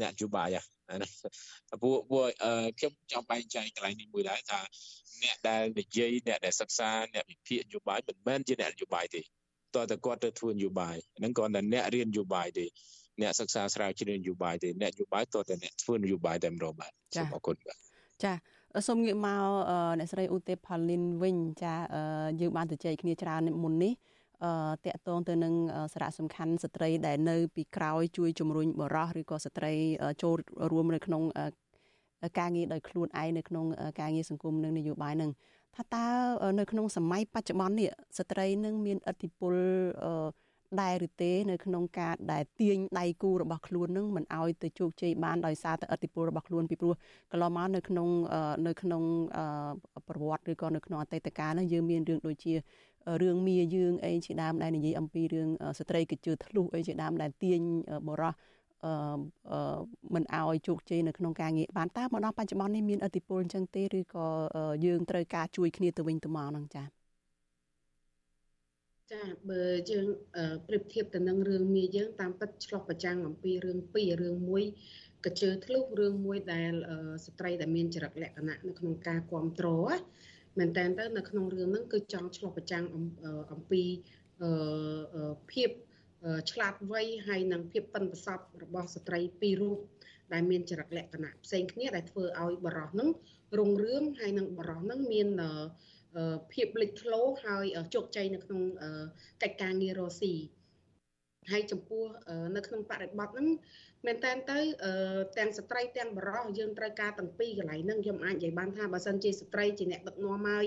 [0.00, 1.10] អ្នកនយោបាយអាហ្នឹង
[1.82, 2.22] ពួកពួក
[2.78, 4.60] ខ្ញុំចង់បែងចែកកន្លែងនេះមួយដែរថា
[5.22, 9.20] អ្នកដែលនិយាយអ្នកដែលសិក្សាអ្នកវិភាគនយោបាយមិនមែនជាអ្នកនយោបាយទេ
[9.76, 12.66] តើតើគាត់ទៅធ្វើនយោបាយហ្នឹងគាត់តែអ្នករៀននយោបាយទេ
[13.20, 17.78] អ្នកសិក្សាស្រាវជ្រាវនយោបាយទេអ្នកនយោបាយតើតើអ្នកធ្វើនយោបាយតែម្ដងបាទសូមអរគុណបាទ
[18.24, 18.32] ចា
[18.88, 19.44] សូមងាកមក
[19.98, 21.74] អ្នកស្រីឧទេផលីនវិញចា
[22.40, 23.92] យើងបានទៅជែកគ្នាច្រើនមុននេះ
[24.44, 25.54] អឺតកតងទៅនឹង
[25.92, 29.72] សារៈសំខាន់ស្ត្រីដែលនៅ ពីក្រោយជួយជំរុញបរោះឬក៏ស្ត្រី
[30.22, 30.34] ចូល
[30.70, 31.22] រួមនៅក្នុង
[32.38, 33.64] ការងារដោយខ្លួនឯងនៅក្នុង
[34.00, 35.30] ការងារសង្គមនិងនយោបាយនឹង
[35.76, 36.06] ថាតើ
[36.58, 39.54] នៅក្នុងសម័យបច្ចុប្បន្ននេះស្ត្រីនឹងមានឥទ្ធិពល
[40.82, 46.94] ដែរឬទេនៅក្នុងការដែលទាញដៃគូរបស់ខ្លួននឹងមិនឲ្យទៅជោគជ័យបានដោយសារតែឥទ្ធិពលរបស់ខ្លួនពីព្រោះ
[47.32, 48.08] កន្លងមកនៅក្នុង
[48.66, 49.02] នៅក្នុង
[50.08, 52.54] ប្រវត្តិឬក៏នៅក្នុងអតីតកាលនោះយើងមានរឿងដូចជា
[53.22, 55.48] រឿងមាយើងអីជាដើមដែលនិយាយអំពីរឿង
[55.78, 57.60] ស្ត្រីកជឿធ្លុះអីជាដើមដែលទាញ
[58.08, 58.34] បរោះ
[58.84, 59.80] អឺ
[60.14, 64.26] មិនអោយជោគជ័យនៅក្នុងការងារបានតើមកដល់បច្ចុប្បន្ននេះមានអធិពលអញ្ចឹងទេឬក៏
[64.86, 67.03] យើងត្រូវការជួយគ្នាទៅវិញទៅមកហ្នឹងចា៎
[69.12, 70.06] ចាបើយើង
[70.66, 74.64] ប្រៀបធៀបទៅនឹងរឿងមីយើងតាមពិតឆ្លុះប្រចាំងអំពីរឿងពីររឿងមួយ
[75.24, 76.72] កជើធ្លុះរឿងមួយដែល
[77.26, 79.90] ស្ត្រីដែលមានចរិតលក្ខណៈនៅក្នុងការគ្រប់គ្រង
[80.58, 82.84] មែនតើទៅនៅក្នុងរឿងហ្នឹងគឺចង់ឆ្លុះប្រចាំង
[83.52, 83.82] អំពី
[85.52, 85.70] ភាព
[86.50, 89.78] ឆ្លាតវៃហើយនិងភាពប៉ិនប្រសប់របស់ស្ត្រីពីររូប
[90.32, 93.08] ដែលមានចរិតលក្ខណៈផ្សេងគ្នាដែលធ្វើឲ្យបរោះនឹង
[93.58, 95.28] រុងរឿងហើយនឹងបរោះនឹងមាន
[96.52, 98.62] ភាពលេចធ្លោហើយជោគជ័យនៅក្នុង
[99.42, 100.34] កិច្ចការងាររស់ស៊ី
[101.52, 102.04] ហើយចំពោះ
[102.56, 103.48] នៅក្នុងបរិបទហ្នឹង
[104.06, 104.58] មែនតើទៅ
[105.38, 110.66] ទាំងស្ត្រីទាំងបរិសុយើងត្រូវការទាំងពីរកន្លែងហ្នឹងខ្ញុំអាចនិយាយបានថាបើសិនជាស្ត្រីជាអ្នកដឹកនាំហើយ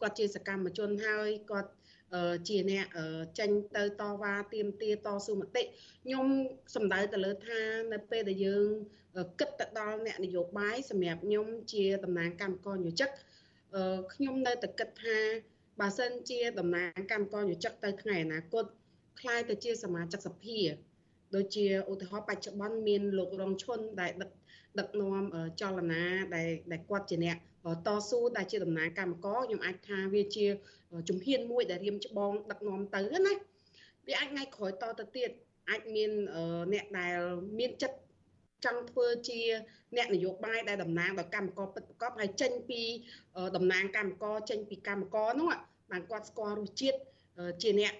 [0.00, 1.70] គាត់ជាសកម្មជនហើយគាត់
[2.48, 2.86] ជាអ្នក
[3.38, 5.62] ចេញទៅតវ៉ាទាមទារតស៊ូមតិ
[6.04, 6.26] ខ្ញុំ
[6.74, 7.60] សំដៅទៅលើថា
[7.92, 8.66] នៅពេលដែលយើង
[9.40, 13.10] គិតទៅដល់អ្នកនយោបាយសម្រាប់ខ្ញុំជាតំណាងកម្មករយោជិក
[14.12, 15.18] ខ្ញុំនៅតែគិតថា
[15.80, 18.64] បើសិនជាតំណាងកម្មករយោជិកទៅថ្ងៃអនាគត
[19.20, 20.58] ខ្លាយទៅជាសមាជិកសភា
[21.34, 24.30] ដូចជាឧទាហរណ៍បច្ចុប្បន្នមានលោករងឈុនដែលដឹក
[24.78, 25.22] ដឹកនាំ
[25.60, 26.02] ចលនា
[26.34, 27.36] ដែលដែលគាត់ជាអ្នក
[27.86, 30.46] តស៊ូដែលជាតំណាងកម្មករខ្ញុំអាចថាវាជា
[31.08, 33.34] ជំហានមួយដែលរៀមច្បងដឹកនាំទៅណា
[34.06, 35.30] វាអាចថ្ងៃក្រោយតទៅទៀត
[35.70, 36.10] អាចមាន
[36.72, 37.18] អ្នកដែល
[37.58, 37.96] មានចិត្ត
[38.64, 39.40] ចង់ធ្វើជា
[39.96, 42.82] អ្នកនយោបាយដែលតំណាងដល់កម្មករពិតប្រកបហើយចេញពី
[43.56, 45.50] តំណាងកម្មករចេញពីកម្មករនោះ
[45.90, 46.98] បានគាត់ស្គាល់រសជាតិ
[47.62, 47.94] ជាអ្នក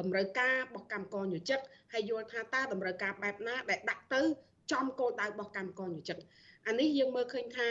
[0.00, 1.60] តម្រូវការរបស់កម្មករយោជិក
[1.92, 4.20] ហើយយល់ថាតើតម្រូវការបែបណាដែលដាក់ទៅ
[4.72, 6.18] ចំគោលដៅរបស់កម្មករយោជិក
[6.66, 7.68] អានេះយើងមើលឃើញថា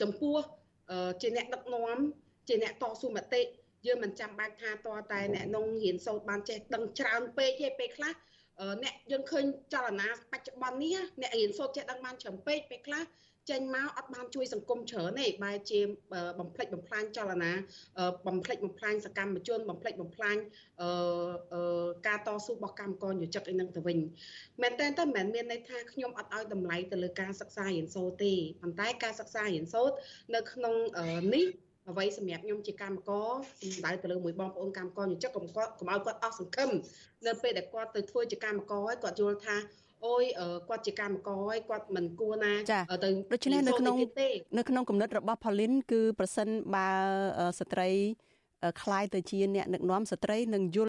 [0.00, 0.36] ចំពោះ
[1.20, 1.98] ជាអ្នកដឹកនាំ
[2.48, 3.42] ជាអ្នកតស៊ូមតិ
[3.86, 8.12] យើងមិនចាំបាច់ថាតតែអ្នកនងរៀនសូត្របានចេះដឹងច្រើនពេកទេពេលខ្លះ
[8.82, 9.44] អ្នកយើងឃើញ
[9.74, 13.04] ចលនាបច្ចុប្បន្ននេះអ្នករៀនសូត្រចេះដឹងបានច្រើនពេកពេលខ្លះ
[13.50, 15.80] ចេញមកអត់បានជួយសង្គមច្រើនទេបែរជា
[16.40, 17.52] បំផ្លិចបំផ្លាញចលនា
[18.26, 20.36] បំផ្លិចបំផ្លាញសកម្មជនបំផ្លិចបំផ្លាញ
[22.06, 23.98] ការតស៊ូរបស់កម្មករយោជិកអីហ្នឹងទៅវិញ
[24.62, 29.94] មែនតើតែមិនមែនមានន័យថាខ្ញុំអត់ឲ្យតម្លៃទៅលើការសិក្សារៀនសូត្រទេប៉ុន្តែការសិក្សារៀនសូត្រ
[30.34, 30.74] នៅក្នុង
[31.34, 31.46] នេះ
[31.89, 33.29] អ្វីសម្រាប់ខ្ញុំជាកម្មករ
[33.61, 36.69] សំដៅទៅលើមួយបងប្អូនកម្មករយុជិកកុំគាត់កុំឲ្យគាត់អស់សង្ឃឹម
[37.27, 39.55] នៅពេលដែលគាត់ទៅធ្វើជាកម្មករហើយគាត់យល់ថា
[40.05, 40.23] អូយ
[40.69, 42.53] គាត់ជាកម្មករហើយគាត់មិនគួរណា
[43.03, 43.95] ទៅដូច្នេះនៅក្នុង
[44.57, 46.89] នៅក្នុងគំនិតរបស់ Pauline គឺប្រសិនបើ
[47.59, 47.89] ស្ត្រី
[48.81, 50.79] คล้ายទៅជាអ្នកដឹកនាំស្ត្រីនឹងយល់